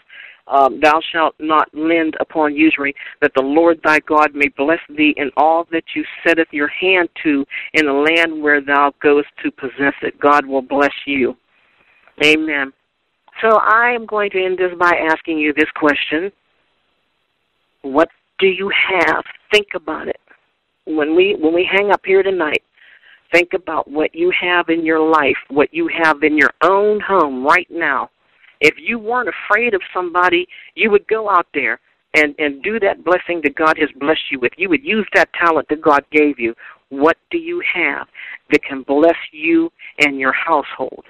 um, 0.49 0.81
thou 0.81 1.01
shalt 1.13 1.35
not 1.39 1.69
lend 1.75 2.17
upon 2.21 2.55
usury, 2.55 2.95
that 3.21 3.33
the 3.35 3.43
Lord 3.43 3.81
thy 3.83 4.01
God 4.01 4.35
may 4.35 4.49
bless 4.49 4.81
thee 4.97 5.15
in 5.17 5.31
all 5.37 5.67
that 5.73 5.85
you 5.95 6.05
setteth 6.25 6.49
your 6.53 6.69
hand 6.69 7.09
to 7.25 7.45
in 7.75 7.87
the 7.87 7.93
land 7.93 8.43
where 8.43 8.61
thou 8.61 8.93
goest 9.03 9.29
to 9.43 9.51
possess 9.51 9.95
it. 10.03 10.19
God 10.21 10.47
will 10.47 10.63
bless 10.63 10.95
you. 11.07 11.37
Amen. 12.25 12.73
So 13.43 13.59
I 13.59 13.91
am 13.91 14.07
going 14.07 14.31
to 14.31 14.45
end 14.45 14.59
this 14.59 14.73
by 14.79 14.93
asking 15.11 15.39
you 15.39 15.53
this 15.53 15.71
question. 15.75 16.33
What 17.83 18.09
do 18.39 18.47
you 18.47 18.71
have? 18.91 19.25
Think 19.53 19.69
about 19.75 20.09
it. 20.09 20.21
When 20.87 21.17
we 21.17 21.37
when 21.39 21.53
we 21.53 21.69
hang 21.71 21.91
up 21.91 22.01
here 22.05 22.23
tonight, 22.23 22.63
think 23.33 23.53
about 23.53 23.91
what 23.91 24.15
you 24.15 24.33
have 24.41 24.69
in 24.69 24.85
your 24.85 25.01
life, 25.01 25.37
what 25.49 25.73
you 25.75 25.89
have 26.03 26.23
in 26.23 26.39
your 26.39 26.53
own 26.63 27.01
home 27.01 27.45
right 27.45 27.67
now. 27.71 28.09
If 28.61 28.75
you 28.79 28.99
weren't 28.99 29.29
afraid 29.29 29.75
of 29.75 29.83
somebody, 29.95 30.47
you 30.75 30.91
would 30.91 31.07
go 31.09 31.29
out 31.31 31.47
there 31.55 31.81
and 32.15 32.35
and 32.39 32.63
do 32.63 32.81
that 32.81 33.05
blessing 33.05 33.41
that 33.45 33.55
God 33.55 33.77
has 33.79 33.91
blessed 33.99 34.31
you 34.31 34.41
with. 34.41 34.53
You 34.57 34.69
would 34.71 34.85
use 34.85 35.07
that 35.15 35.33
talent 35.35 35.69
that 35.69 35.83
God 35.83 36.05
gave 36.11 36.39
you. 36.39 36.55
What 36.89 37.17
do 37.31 37.39
you 37.39 37.63
have 37.75 38.07
that 38.51 38.63
can 38.63 38.83
bless 38.83 39.17
you 39.33 39.71
and 39.99 40.19
your 40.19 40.33
household? 40.33 41.05